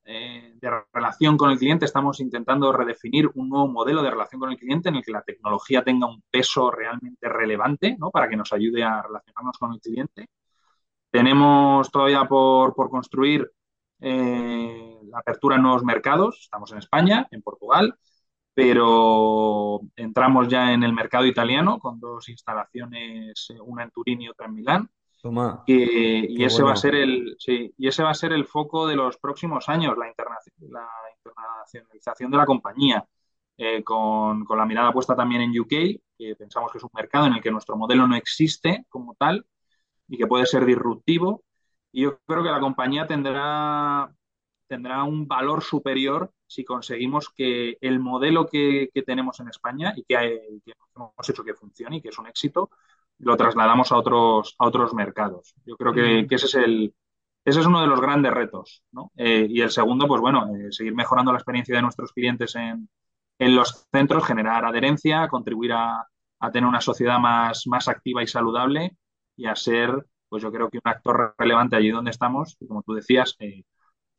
eh, 0.04 0.54
de 0.56 0.70
relación 0.92 1.36
con 1.36 1.50
el 1.50 1.58
cliente. 1.58 1.84
Estamos 1.84 2.18
intentando 2.20 2.72
redefinir 2.72 3.30
un 3.34 3.48
nuevo 3.48 3.68
modelo 3.68 4.02
de 4.02 4.10
relación 4.10 4.40
con 4.40 4.50
el 4.50 4.58
cliente 4.58 4.88
en 4.88 4.96
el 4.96 5.04
que 5.04 5.12
la 5.12 5.22
tecnología 5.22 5.84
tenga 5.84 6.06
un 6.08 6.22
peso 6.30 6.70
realmente 6.70 7.28
relevante 7.28 7.96
¿no? 7.98 8.10
para 8.10 8.28
que 8.28 8.36
nos 8.36 8.52
ayude 8.52 8.82
a 8.82 9.02
relacionarnos 9.02 9.58
con 9.58 9.72
el 9.72 9.80
cliente. 9.80 10.28
Tenemos 11.10 11.90
todavía 11.90 12.24
por, 12.24 12.74
construir 12.74 13.50
eh, 14.00 14.98
la 15.04 15.18
apertura 15.18 15.56
en 15.56 15.62
nuevos 15.62 15.84
mercados. 15.84 16.40
Estamos 16.40 16.72
en 16.72 16.78
España, 16.78 17.28
en 17.30 17.42
Portugal, 17.42 17.96
pero 18.54 19.80
entramos 19.96 20.48
ya 20.48 20.72
en 20.72 20.82
el 20.82 20.92
mercado 20.92 21.26
italiano 21.26 21.78
con 21.78 21.98
dos 22.00 22.28
instalaciones, 22.28 23.48
una 23.64 23.84
en 23.84 23.90
Turín 23.90 24.22
y 24.22 24.28
otra 24.28 24.46
en 24.46 24.54
Milán 24.54 24.90
y, 25.66 26.44
ese 26.44 26.62
va 26.62 26.72
a 26.72 26.76
ser 26.76 26.96
el, 26.96 27.36
y 27.46 27.86
ese 27.86 28.02
va 28.02 28.10
a 28.10 28.14
ser 28.14 28.32
el 28.32 28.44
foco 28.44 28.86
de 28.88 28.96
los 28.96 29.18
próximos 29.18 29.68
años, 29.68 29.96
la, 29.96 30.06
la 30.06 31.10
internacionalización 31.16 32.30
de 32.30 32.36
la 32.36 32.46
compañía, 32.46 33.06
eh, 33.56 33.84
con, 33.84 34.44
la 34.48 34.66
mirada 34.66 34.92
puesta 34.92 35.14
también 35.14 35.42
en 35.42 35.58
UK, 35.58 35.68
que 36.18 36.34
pensamos 36.36 36.72
que 36.72 36.78
es 36.78 36.84
un 36.84 36.90
mercado 36.92 37.26
en 37.26 37.34
el 37.34 37.40
que 37.40 37.52
nuestro 37.52 37.76
modelo 37.76 38.06
no 38.08 38.16
existe 38.16 38.84
como 38.88 39.14
tal 39.14 39.46
y 40.08 40.18
que 40.18 40.26
puede 40.26 40.46
ser 40.46 40.66
disruptivo. 40.66 41.44
Y 41.92 42.02
yo 42.02 42.18
creo 42.26 42.42
que 42.42 42.50
la 42.50 42.60
compañía 42.60 43.06
tendrá, 43.06 44.12
tendrá 44.72 45.04
un 45.04 45.28
valor 45.28 45.62
superior 45.62 46.32
si 46.46 46.64
conseguimos 46.64 47.28
que 47.28 47.76
el 47.82 48.00
modelo 48.00 48.46
que, 48.46 48.88
tenemos 49.04 49.38
en 49.40 49.48
España 49.48 49.92
y 49.94 50.02
que, 50.04 50.40
que 50.64 50.72
hemos 50.96 51.28
hecho 51.28 51.44
que 51.44 51.52
funcione 51.52 51.96
y 51.96 52.00
que 52.00 52.08
es 52.08 52.18
un 52.18 52.26
éxito, 52.26 52.70
lo 53.18 53.36
trasladamos 53.36 53.92
a 53.92 53.98
otros, 53.98 54.54
a 54.58 54.66
otros 54.66 54.94
mercados. 54.94 55.54
Yo 55.66 55.76
creo 55.76 55.92
que, 55.92 56.26
ese 56.34 56.46
es 56.46 56.54
el, 56.54 56.94
ese 57.44 57.60
es 57.60 57.66
uno 57.66 57.82
de 57.82 57.86
los 57.86 58.00
grandes 58.00 58.32
retos. 58.32 58.82
Eh, 59.16 59.46
y 59.46 59.60
el 59.60 59.70
segundo, 59.70 60.06
pues 60.06 60.22
bueno, 60.22 60.46
eh, 60.56 60.72
seguir 60.72 60.94
mejorando 60.94 61.32
la 61.32 61.38
experiencia 61.38 61.76
de 61.76 61.82
nuestros 61.82 62.12
clientes 62.12 62.56
en, 62.56 62.88
los 63.38 63.86
centros, 63.92 64.24
generar 64.24 64.64
adherencia, 64.64 65.28
contribuir 65.28 65.74
a, 65.74 66.08
tener 66.50 66.66
una 66.66 66.80
sociedad 66.80 67.18
más, 67.18 67.66
más 67.66 67.88
activa 67.88 68.22
y 68.22 68.26
saludable 68.26 68.96
y 69.36 69.46
a 69.46 69.54
ser, 69.54 70.06
pues 70.30 70.42
yo 70.42 70.50
creo 70.50 70.70
que 70.70 70.78
un 70.78 70.90
actor 70.90 71.34
relevante 71.36 71.76
allí 71.76 71.90
donde 71.90 72.10
estamos, 72.10 72.56
y 72.58 72.66
como 72.66 72.82
tú 72.82 72.94
decías, 72.94 73.36
eh, 73.38 73.64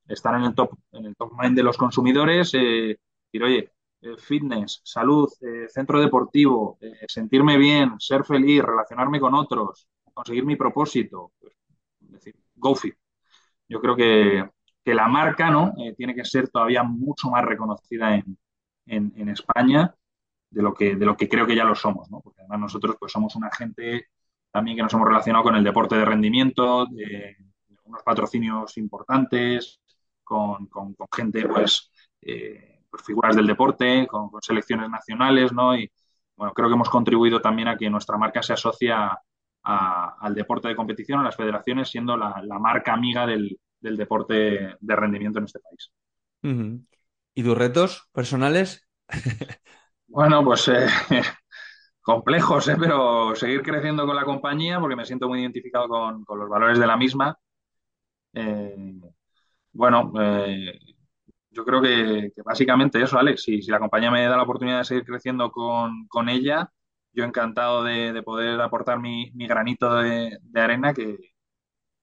estar 0.07 0.35
en 0.35 0.43
el 0.43 0.55
top, 0.55 0.77
en 0.91 1.05
el 1.05 1.15
top 1.15 1.31
mind 1.39 1.55
de 1.55 1.63
los 1.63 1.77
consumidores, 1.77 2.51
decir, 2.51 2.97
oye, 3.43 3.71
eh, 4.03 4.17
fitness, 4.17 4.81
salud, 4.83 5.31
eh, 5.39 5.67
centro 5.69 6.01
deportivo, 6.01 6.77
eh, 6.81 7.05
sentirme 7.07 7.57
bien, 7.57 7.97
ser 7.99 8.25
feliz, 8.25 8.61
relacionarme 8.61 9.17
con 9.17 9.33
otros, 9.33 9.87
conseguir 10.13 10.45
mi 10.45 10.57
propósito, 10.57 11.31
pues, 11.39 11.53
es 12.01 12.11
decir, 12.11 12.35
go 12.55 12.75
fit. 12.75 12.95
Yo 13.69 13.79
creo 13.79 13.95
que, 13.95 14.49
la 14.85 15.07
marca 15.07 15.49
¿no? 15.49 15.73
tiene 15.95 16.13
que 16.13 16.25
ser 16.25 16.49
todavía 16.49 16.83
mucho 16.83 17.29
más 17.29 17.45
reconocida 17.45 18.15
en, 18.15 19.29
España 19.29 19.95
de 20.49 20.61
lo, 20.61 20.73
que, 20.73 20.97
de 20.97 21.05
lo 21.05 21.15
que 21.15 21.29
creo 21.29 21.47
que 21.47 21.55
ya 21.55 21.63
lo 21.63 21.73
somos, 21.73 22.11
¿no? 22.11 22.19
porque 22.19 22.41
además 22.41 22.59
nosotros 22.59 22.97
pues, 22.99 23.11
somos 23.13 23.35
una 23.37 23.49
gente 23.51 24.07
también 24.51 24.75
que 24.75 24.83
nos 24.83 24.93
hemos 24.93 25.07
relacionado 25.07 25.45
con 25.45 25.55
el 25.55 25.63
deporte 25.63 25.95
de 25.95 26.03
rendimiento, 26.05 26.85
de, 26.87 27.37
unos 27.85 28.03
patrocinios 28.03 28.77
importantes, 28.77 29.79
con, 30.69 30.95
gente 31.11 31.47
pues 31.47 31.91
pues, 32.93 33.03
figuras 33.03 33.35
del 33.35 33.47
deporte, 33.47 34.07
con, 34.07 34.29
selecciones 34.39 34.87
nacionales, 34.87 35.51
¿no? 35.51 35.75
Y 35.75 35.91
bueno, 36.35 36.53
creo 36.53 36.67
que 36.67 36.75
hemos 36.75 36.89
contribuido 36.89 37.41
también 37.41 37.67
a 37.67 37.75
que 37.75 37.89
nuestra 37.89 38.17
marca 38.17 38.43
se 38.43 38.53
asocia 38.53 39.17
al 39.63 40.35
deporte 40.35 40.67
de 40.67 40.75
competición, 40.75 41.19
a 41.19 41.23
las 41.23 41.35
federaciones, 41.35 41.89
siendo 41.89 42.15
la, 42.15 42.59
marca 42.59 42.93
amiga 42.93 43.25
del, 43.25 43.57
deporte 43.79 44.75
de 44.79 44.95
rendimiento 44.95 45.39
en 45.39 45.45
este 45.45 45.59
país. 45.59 45.91
¿Y 47.33 47.43
tus 47.43 47.57
retos 47.57 48.09
personales? 48.11 48.87
bueno, 50.07 50.43
pues 50.43 50.67
eh, 50.67 50.87
complejos, 52.01 52.67
¿eh? 52.67 52.75
pero 52.79 53.35
seguir 53.35 53.63
creciendo 53.63 54.05
con 54.05 54.15
la 54.15 54.23
compañía 54.25 54.79
porque 54.79 54.95
me 54.95 55.05
siento 55.05 55.27
muy 55.27 55.41
identificado 55.41 55.87
con, 55.87 56.25
los 56.27 56.49
valores 56.49 56.77
de 56.77 56.87
la 56.87 56.97
misma. 56.97 57.35
Eh, 58.33 58.99
bueno, 59.73 60.11
yo 61.53 61.65
creo 61.65 61.81
que, 61.81 62.31
básicamente 62.43 63.01
eso, 63.01 63.17
Alex, 63.19 63.43
si, 63.43 63.61
si, 63.61 63.71
la 63.71 63.79
compañía 63.79 64.11
me 64.11 64.23
da 64.25 64.37
la 64.37 64.43
oportunidad 64.43 64.79
de 64.79 64.85
seguir 64.85 65.05
creciendo 65.05 65.51
con, 65.51 66.07
con 66.07 66.29
ella, 66.29 66.71
yo 67.13 67.23
encantado 67.23 67.83
de, 67.83 68.21
poder 68.23 68.59
aportar 68.61 68.99
mi, 68.99 69.31
mi 69.33 69.47
granito 69.47 69.95
de, 69.95 70.39
arena 70.55 70.93
que, 70.93 71.17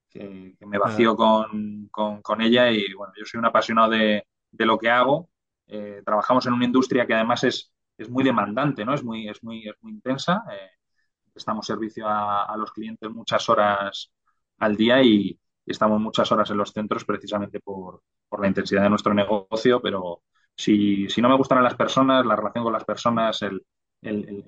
que, 0.09 0.57
me 0.67 0.79
vacío 0.79 1.17
con, 1.17 1.89
con, 1.91 2.41
ella 2.41 2.71
y 2.71 2.93
bueno, 2.95 3.13
yo 3.19 3.25
soy 3.27 3.39
un 3.39 3.47
apasionado 3.47 3.91
de, 3.91 4.25
de 4.53 4.67
lo 4.67 4.79
que 4.79 4.91
hago. 4.91 5.29
Eh, 5.67 6.03
trabajamos 6.05 6.47
en 6.47 6.53
una 6.55 6.65
industria 6.65 7.07
que 7.07 7.15
además 7.15 7.45
es, 7.45 7.73
es 7.99 8.09
muy 8.11 8.25
demandante, 8.25 8.85
¿no? 8.85 8.95
Es 8.95 9.05
muy, 9.05 9.29
es 9.29 9.43
muy, 9.43 9.69
es 9.69 9.75
muy 9.81 9.93
intensa. 9.93 10.45
Eh, 10.53 10.71
estamos 11.35 11.67
servicio 11.67 12.07
a, 12.09 12.45
a, 12.45 12.57
los 12.57 12.73
clientes 12.73 13.11
muchas 13.11 13.49
horas 13.49 14.13
al 14.59 14.77
día 14.77 15.03
y, 15.03 15.39
estamos 15.73 16.01
muchas 16.01 16.31
horas 16.33 16.51
en 16.51 16.57
los 16.57 16.73
centros 16.73 17.05
precisamente 17.05 17.61
por, 17.61 18.03
por 18.29 18.41
la 18.41 18.49
intensidad 18.49 18.83
de 18.83 18.91
nuestro 18.91 19.15
negocio, 19.15 19.81
pero 19.81 20.23
si, 20.57 21.09
si, 21.09 21.21
no 21.23 21.29
me 21.29 21.37
gustan 21.37 21.63
las 21.63 21.75
personas, 21.75 22.25
la 22.27 22.37
relación 22.37 22.65
con 22.65 22.73
las 22.73 22.85
personas, 22.85 23.43
el, 23.43 23.65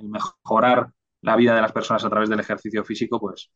mejorar 0.03 0.91
la 1.23 1.37
vida 1.37 1.55
de 1.55 1.63
las 1.63 1.73
personas 1.73 2.05
a 2.05 2.11
través 2.11 2.29
del 2.29 2.41
ejercicio 2.41 2.85
físico, 2.85 3.21
pues, 3.21 3.51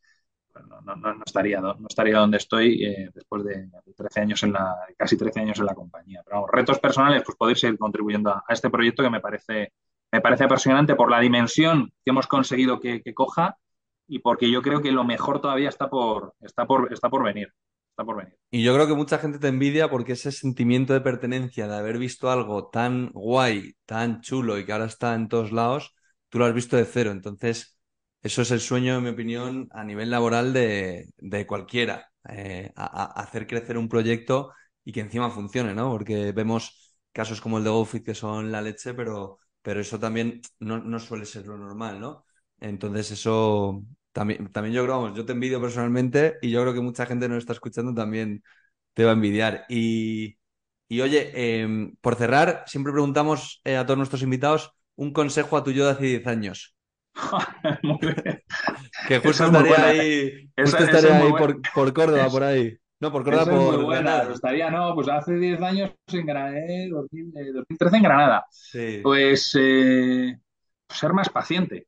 no, 0.69 0.81
no, 0.81 0.97
no, 0.97 1.23
estaría, 1.25 1.61
estaría 1.89 2.19
donde 2.19 2.39
estoy 2.39 2.83
eh, 2.85 3.11
después 3.13 3.45
de 3.45 3.69
13 3.95 4.21
años 4.21 4.43
en 4.43 4.53
la, 4.55 4.75
casi 4.97 5.17
13 5.17 5.41
años 5.41 5.59
en 5.59 5.67
la 5.67 5.75
compañía. 5.75 6.23
Pero 6.25 6.47
retos 6.47 6.79
personales, 6.79 7.23
pues 7.25 7.37
poder 7.37 7.59
seguir 7.59 7.79
contribuyendo 7.79 8.31
a, 8.31 8.45
este 8.49 8.71
proyecto 8.71 9.03
que 9.03 9.11
me 9.11 9.21
parece, 9.21 9.73
me 10.11 10.21
parece 10.23 10.45
apasionante 10.45 10.95
por 10.95 11.11
la 11.11 11.21
dimensión 11.21 11.93
que 12.05 12.11
hemos 12.11 12.27
conseguido 12.27 12.81
que 12.81 13.03
coja 13.15 13.59
y 14.09 14.21
porque 14.21 14.51
yo 14.51 14.63
creo 14.63 14.83
que 14.83 14.93
lo 14.93 15.05
mejor 15.05 15.41
todavía 15.41 15.69
está 15.69 15.89
por, 15.89 16.35
está 16.41 16.67
por, 16.67 16.93
está 16.93 17.11
por 17.11 17.25
venir. 17.25 17.49
Está 17.91 18.05
por 18.05 18.17
venir. 18.17 18.37
Y 18.51 18.63
yo 18.63 18.75
creo 18.75 18.87
que 18.87 18.95
mucha 18.95 19.19
gente 19.19 19.39
te 19.39 19.49
envidia 19.49 19.89
porque 19.89 20.13
ese 20.13 20.31
sentimiento 20.31 20.93
de 20.93 21.01
pertenencia, 21.01 21.67
de 21.67 21.77
haber 21.77 21.99
visto 21.99 22.31
algo 22.31 22.69
tan 22.69 23.11
guay, 23.13 23.75
tan 23.87 24.21
chulo 24.21 24.59
y 24.59 24.67
que 24.67 24.73
ahora 24.73 24.85
está 24.85 25.15
en 25.15 25.29
todos 25.29 25.51
lados, 25.51 25.95
tú 26.29 26.39
lo 26.39 26.45
has 26.45 26.55
visto 26.55 26.77
de 26.77 26.85
cero. 26.85 27.11
Entonces, 27.11 27.79
eso 28.23 28.43
es 28.43 28.51
el 28.51 28.61
sueño, 28.61 28.97
en 28.97 29.05
mi 29.05 29.11
opinión, 29.11 29.69
a 29.73 29.83
nivel 29.83 30.11
laboral 30.11 30.53
de, 30.53 31.09
de 31.17 31.47
cualquiera. 31.47 32.11
Eh, 32.29 32.71
hacer 32.77 33.47
crecer 33.47 33.79
un 33.79 33.89
proyecto 33.89 34.53
y 34.85 34.93
que 34.93 35.01
encima 35.01 35.31
funcione, 35.31 35.75
¿no? 35.75 35.91
Porque 35.91 36.33
vemos 36.33 36.95
casos 37.13 37.41
como 37.41 37.59
el 37.59 37.65
de 37.65 37.71
GoFit 37.71 38.05
que 38.05 38.15
son 38.15 38.53
la 38.53 38.61
leche, 38.61 38.93
pero, 38.95 39.39
pero 39.63 39.81
eso 39.81 39.99
también 39.99 40.43
no, 40.59 40.79
no 40.79 40.99
suele 40.99 41.25
ser 41.25 41.47
lo 41.47 41.57
normal, 41.57 41.99
¿no? 42.01 42.26
Entonces 42.61 43.11
eso 43.11 43.83
también, 44.13 44.51
también 44.53 44.75
yo 44.75 44.83
creo, 44.85 45.01
vamos, 45.01 45.17
yo 45.17 45.27
te 45.27 45.33
envidio 45.33 45.61
personalmente 45.61 46.37
y 46.41 46.51
yo 46.51 46.63
creo 46.63 46.73
que 46.73 46.81
mucha 46.81 47.07
gente 47.07 47.29
nos 47.29 47.39
está 47.39 47.53
escuchando 47.53 47.95
también 47.95 48.43
te 48.95 49.05
va 49.05 49.11
a 49.11 49.15
envidiar. 49.15 49.67
Y, 49.69 50.39
y 50.89 51.01
oye, 51.03 51.61
em, 51.61 51.95
por 52.01 52.15
cerrar, 52.15 52.65
siempre 52.67 52.93
preguntamos 52.93 53.61
eh, 53.65 53.77
a 53.77 53.85
todos 53.85 53.99
nuestros 53.99 54.23
invitados 54.23 54.73
un 54.97 55.13
consejo 55.13 55.57
a 55.57 55.65
tu 55.65 55.71
yo 55.71 55.85
de 55.85 55.91
hace 55.93 56.05
10 56.05 56.27
años. 56.27 56.75
que 59.09 59.19
justo 59.19 59.45
estaría 59.45 59.87
ahí, 59.87 60.51
justo 60.57 60.85
estaría 60.85 61.19
ahí 61.19 61.31
por, 61.33 61.61
por, 61.75 61.93
Córdoba, 61.93 62.29
por 62.31 62.43
ahí. 62.43 62.77
No, 62.99 63.13
por 63.13 63.25
Córdoba, 63.25 63.45
por 63.45 63.91
Granada. 63.91 64.33
Estaría, 64.33 64.71
no, 64.71 64.95
pues 64.95 65.09
hace 65.09 65.35
10 65.35 65.61
años 65.61 65.93
en 66.07 66.27
Granada, 66.27 66.57
2013 66.91 67.97
en 67.97 68.03
Granada. 68.03 68.47
Pues 69.03 69.55
eh, 69.61 70.39
ser 70.89 71.13
más 71.13 71.29
paciente. 71.29 71.87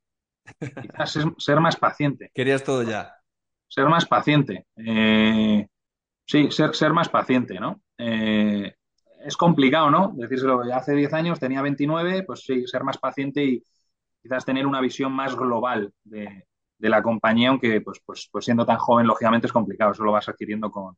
Quizás 0.58 1.18
ser, 1.38 1.60
más 1.60 1.76
paciente. 1.76 2.30
Querías 2.34 2.64
todo 2.64 2.82
ya. 2.82 3.14
Ser 3.66 3.86
más 3.86 4.06
paciente. 4.06 4.66
Eh, 4.76 5.66
sí, 6.24 6.50
ser, 6.50 6.74
ser 6.74 6.92
más 6.92 7.08
paciente, 7.08 7.58
¿no? 7.60 7.82
Eh, 7.98 8.74
es 9.24 9.36
complicado, 9.36 9.90
¿no? 9.90 10.12
Decírselo, 10.14 10.62
hace 10.72 10.94
10 10.94 11.12
años 11.12 11.40
tenía 11.40 11.62
29, 11.62 12.22
pues 12.24 12.40
sí, 12.44 12.66
ser 12.66 12.84
más 12.84 12.98
paciente 12.98 13.44
y 13.44 13.62
quizás 14.22 14.44
tener 14.44 14.66
una 14.66 14.80
visión 14.80 15.12
más 15.12 15.36
global 15.36 15.92
de, 16.04 16.44
la 16.78 17.02
compañía, 17.02 17.50
aunque 17.50 17.80
pues, 17.80 18.00
pues, 18.04 18.28
pues, 18.30 18.44
siendo 18.44 18.64
tan 18.64 18.78
joven, 18.78 19.06
lógicamente 19.06 19.46
es 19.46 19.52
complicado, 19.52 19.92
eso 19.92 20.04
lo 20.04 20.12
vas 20.12 20.28
adquiriendo 20.28 20.70
con, 20.70 20.96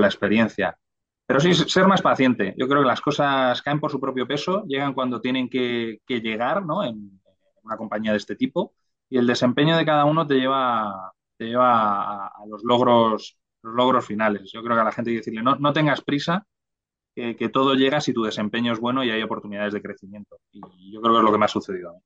la 0.00 0.06
experiencia. 0.06 0.76
Pero 1.26 1.40
sí, 1.40 1.54
ser 1.54 1.86
más 1.86 2.02
paciente. 2.02 2.54
Yo 2.56 2.66
creo 2.68 2.82
que 2.82 2.88
las 2.88 3.00
cosas 3.00 3.60
caen 3.62 3.80
por 3.80 3.90
su 3.90 4.00
propio 4.00 4.26
peso, 4.26 4.64
llegan 4.66 4.94
cuando 4.94 5.20
tienen 5.20 5.48
que, 5.48 6.00
llegar, 6.08 6.64
¿no? 6.64 6.84
En, 6.84 7.20
una 7.64 7.76
compañía 7.76 8.12
de 8.12 8.18
este 8.18 8.36
tipo 8.36 8.74
y 9.08 9.18
el 9.18 9.26
desempeño 9.26 9.76
de 9.76 9.84
cada 9.84 10.04
uno 10.04 10.26
te 10.26 10.34
lleva, 10.34 11.12
te 11.36 11.46
lleva 11.46 12.26
a, 12.26 12.46
los 12.46 12.62
logros 12.64 13.38
logros 13.62 14.06
finales. 14.06 14.50
Yo 14.52 14.62
creo 14.62 14.76
que 14.76 14.82
a 14.82 14.84
la 14.84 14.92
gente 14.92 15.10
hay 15.10 15.16
que 15.16 15.20
decirle, 15.20 15.42
no, 15.42 15.56
no 15.56 15.72
tengas 15.72 16.02
prisa, 16.02 16.46
que, 17.14 17.48
todo 17.48 17.74
llega 17.74 18.00
si 18.00 18.12
tu 18.12 18.24
desempeño 18.24 18.72
es 18.72 18.80
bueno 18.80 19.04
y 19.04 19.10
hay 19.10 19.22
oportunidades 19.22 19.72
de 19.72 19.80
crecimiento. 19.80 20.40
Y 20.52 20.92
yo 20.92 21.00
creo 21.00 21.14
que 21.14 21.18
es 21.18 21.24
lo 21.24 21.32
que 21.32 21.38
me 21.38 21.44
ha 21.44 21.48
sucedido 21.48 21.90
a 21.90 21.92
mí. 21.94 22.00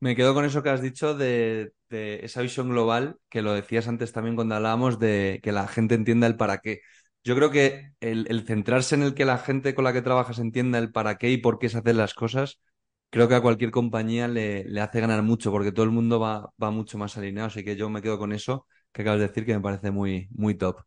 Me 0.00 0.14
quedo 0.14 0.34
con 0.34 0.44
eso 0.44 0.62
que 0.62 0.68
has 0.68 0.82
dicho 0.82 1.14
de, 1.14 1.72
esa 1.88 2.42
visión 2.42 2.68
global, 2.68 3.16
que 3.30 3.42
lo 3.42 3.52
decías 3.52 3.88
antes 3.88 4.12
también 4.12 4.34
cuando 4.34 4.54
hablábamos 4.54 4.98
de 4.98 5.40
que 5.42 5.52
la 5.52 5.66
gente 5.66 5.94
entienda 5.94 6.26
el 6.26 6.36
para 6.36 6.58
qué. 6.58 6.80
Yo 7.22 7.34
creo 7.34 7.50
que 7.50 7.92
el, 8.00 8.26
el 8.28 8.44
centrarse 8.44 8.94
en 8.96 9.02
el 9.02 9.14
que 9.14 9.24
la 9.24 9.38
gente 9.38 9.74
con 9.74 9.84
la 9.84 9.94
que 9.94 10.02
trabajas 10.02 10.38
entienda 10.38 10.78
el 10.78 10.92
para 10.92 11.16
qué 11.16 11.30
y 11.30 11.38
por 11.38 11.58
qué 11.58 11.70
se 11.70 11.78
hacen 11.78 11.96
las 11.96 12.12
cosas 12.12 12.60
creo 13.14 13.28
que 13.28 13.36
a 13.36 13.40
cualquier 13.40 13.70
compañía 13.70 14.26
le, 14.26 14.64
le 14.64 14.80
hace 14.80 15.00
ganar 15.00 15.22
mucho 15.22 15.52
porque 15.52 15.70
todo 15.70 15.84
el 15.84 15.92
mundo 15.92 16.18
va, 16.18 16.50
va, 16.60 16.72
mucho 16.72 16.98
más 16.98 17.16
alineado. 17.16 17.46
Así 17.46 17.62
que 17.64 17.76
yo 17.76 17.88
me 17.88 18.02
quedo 18.02 18.18
con 18.18 18.32
eso 18.32 18.66
que 18.92 19.02
acabas 19.02 19.20
de 19.20 19.28
decir 19.28 19.46
que 19.46 19.54
me 19.54 19.60
parece 19.60 19.92
muy, 19.92 20.26
muy 20.32 20.56
top. 20.56 20.80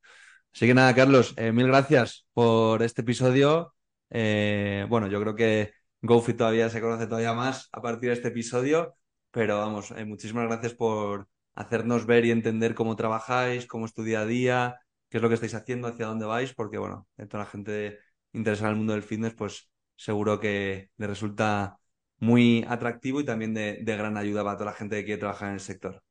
Así 0.53 0.67
que 0.67 0.73
nada, 0.73 0.93
Carlos, 0.93 1.33
eh, 1.37 1.53
mil 1.53 1.67
gracias 1.67 2.27
por 2.33 2.83
este 2.83 3.01
episodio. 3.01 3.73
Eh, 4.09 4.85
bueno, 4.89 5.07
yo 5.07 5.21
creo 5.21 5.35
que 5.35 5.71
GoFit 6.01 6.35
todavía 6.35 6.69
se 6.69 6.81
conoce 6.81 7.07
todavía 7.07 7.33
más 7.33 7.69
a 7.71 7.81
partir 7.81 8.09
de 8.09 8.15
este 8.15 8.27
episodio, 8.27 8.97
pero 9.31 9.59
vamos, 9.59 9.91
eh, 9.91 10.03
muchísimas 10.03 10.47
gracias 10.47 10.73
por 10.73 11.29
hacernos 11.55 12.05
ver 12.05 12.25
y 12.25 12.31
entender 12.31 12.75
cómo 12.75 12.97
trabajáis, 12.97 13.67
cómo 13.67 13.85
es 13.85 13.93
tu 13.93 14.03
día 14.03 14.21
a 14.21 14.25
día, 14.25 14.75
qué 15.09 15.17
es 15.19 15.23
lo 15.23 15.29
que 15.29 15.35
estáis 15.35 15.55
haciendo, 15.55 15.87
hacia 15.87 16.07
dónde 16.07 16.25
vais, 16.25 16.53
porque 16.53 16.77
bueno, 16.77 17.07
toda 17.29 17.45
la 17.45 17.49
gente 17.49 17.99
interesada 18.33 18.69
en 18.69 18.73
el 18.73 18.77
mundo 18.79 18.93
del 18.93 19.03
fitness, 19.03 19.33
pues 19.33 19.69
seguro 19.95 20.41
que 20.41 20.89
le 20.97 21.07
resulta 21.07 21.79
muy 22.19 22.65
atractivo 22.67 23.19
y 23.19 23.25
también 23.25 23.53
de, 23.53 23.81
gran 23.83 24.17
ayuda 24.17 24.43
para 24.43 24.57
toda 24.57 24.71
la 24.71 24.77
gente 24.77 24.97
que 24.97 25.05
quiere 25.05 25.19
trabajar 25.19 25.49
en 25.49 25.55
el 25.55 25.59
sector. 25.59 26.01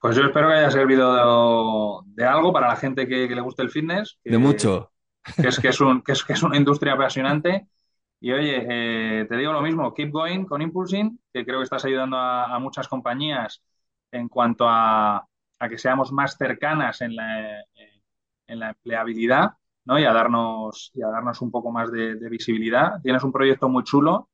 Pues 0.00 0.16
yo 0.16 0.24
espero 0.24 0.48
que 0.48 0.54
haya 0.54 0.70
servido 0.70 2.04
de, 2.06 2.24
algo 2.24 2.52
para 2.52 2.68
la 2.68 2.76
gente 2.76 3.06
que, 3.06 3.28
le 3.28 3.40
guste 3.40 3.62
el 3.62 3.70
fitness. 3.70 4.18
de 4.24 4.38
mucho. 4.38 4.92
Que 5.36 5.48
es, 5.48 5.58
que, 5.58 5.68
es 5.68 5.80
un, 5.80 6.02
que, 6.02 6.12
es, 6.12 6.22
que 6.22 6.34
es 6.34 6.42
una 6.42 6.56
industria 6.56 6.92
apasionante. 6.92 7.66
Y 8.20 8.32
oye, 8.32 8.64
eh, 8.68 9.26
te 9.28 9.36
digo 9.36 9.52
lo 9.52 9.60
mismo, 9.60 9.92
keep 9.92 10.10
going 10.10 10.44
con 10.44 10.62
Impulsing, 10.62 11.18
que 11.32 11.44
creo 11.44 11.58
que 11.58 11.64
estás 11.64 11.84
ayudando 11.84 12.16
a, 12.16 12.58
muchas 12.60 12.88
compañías 12.88 13.62
en 14.10 14.28
cuanto 14.28 14.68
a, 14.68 15.26
a, 15.58 15.68
que 15.68 15.78
seamos 15.78 16.12
más 16.12 16.36
cercanas 16.36 17.00
en 17.00 17.16
la, 17.16 17.64
en 18.46 18.58
la 18.58 18.68
empleabilidad 18.70 19.52
¿no? 19.84 19.98
y, 19.98 20.04
a 20.04 20.12
darnos, 20.12 20.92
y 20.94 21.02
a 21.02 21.08
darnos 21.08 21.40
un 21.42 21.50
poco 21.50 21.72
más 21.72 21.90
de, 21.90 22.14
de 22.14 22.28
visibilidad. 22.28 23.00
Tienes 23.02 23.22
un 23.24 23.32
proyecto 23.32 23.68
muy 23.68 23.82
chulo 23.84 24.28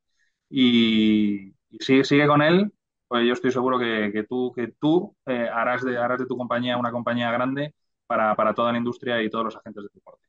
y, 0.53 1.55
sigue, 1.81 2.05
sigue 2.05 2.27
con 2.27 2.43
él, 2.43 2.71
pues 3.09 3.27
yo 3.27 3.33
estoy 3.33 3.51
seguro 3.51 3.79
que, 3.79 4.27
tú, 4.29 4.53
que 4.55 4.69
tú 4.79 5.17
eh, 5.27 5.49
harás, 5.53 5.83
de, 5.83 5.97
harás 5.97 6.19
de 6.19 6.27
tu 6.27 6.37
compañía 6.37 6.77
una 6.77 6.93
compañía 6.93 7.31
grande 7.33 7.75
para, 8.07 8.55
toda 8.55 8.73
la 8.73 8.79
industria 8.79 9.23
y 9.23 9.31
todos 9.31 9.47
los 9.47 9.57
agentes 9.57 9.85
de 9.85 9.89
deporte. 9.95 10.27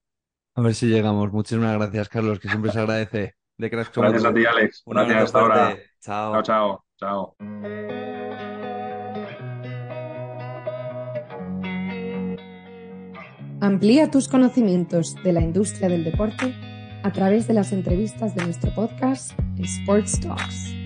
A 0.55 0.62
ver 0.62 0.73
si 0.73 0.88
llegamos. 0.88 1.31
Muchísimas 1.33 1.77
gracias, 1.77 2.07
Carlos, 2.07 2.39
que 2.39 2.47
siempre 2.47 2.71
se 2.71 2.79
agradece. 2.79 3.36
De 3.57 3.69
gracias 3.69 4.25
a 4.25 4.33
ti, 4.33 4.45
Alex. 4.45 4.83
gracias 4.86 5.23
hasta 5.23 5.39
ahora. 5.39 5.77
Chao. 5.99 6.41
Chao, 6.41 6.86
chao. 6.97 7.36
Amplía 13.61 14.09
tus 14.09 14.28
conocimientos 14.28 15.15
de 15.24 15.34
la 15.34 15.41
industria 15.41 15.89
del 15.89 16.03
deporte 16.03 16.72
a 17.04 17.12
través 17.12 17.47
de 17.47 17.54
las 17.54 17.72
entrevistas 17.72 18.34
de 18.36 18.43
nuestro 18.43 18.74
podcast 18.74 19.34
Sports 19.60 20.20
Talks. 20.20 20.82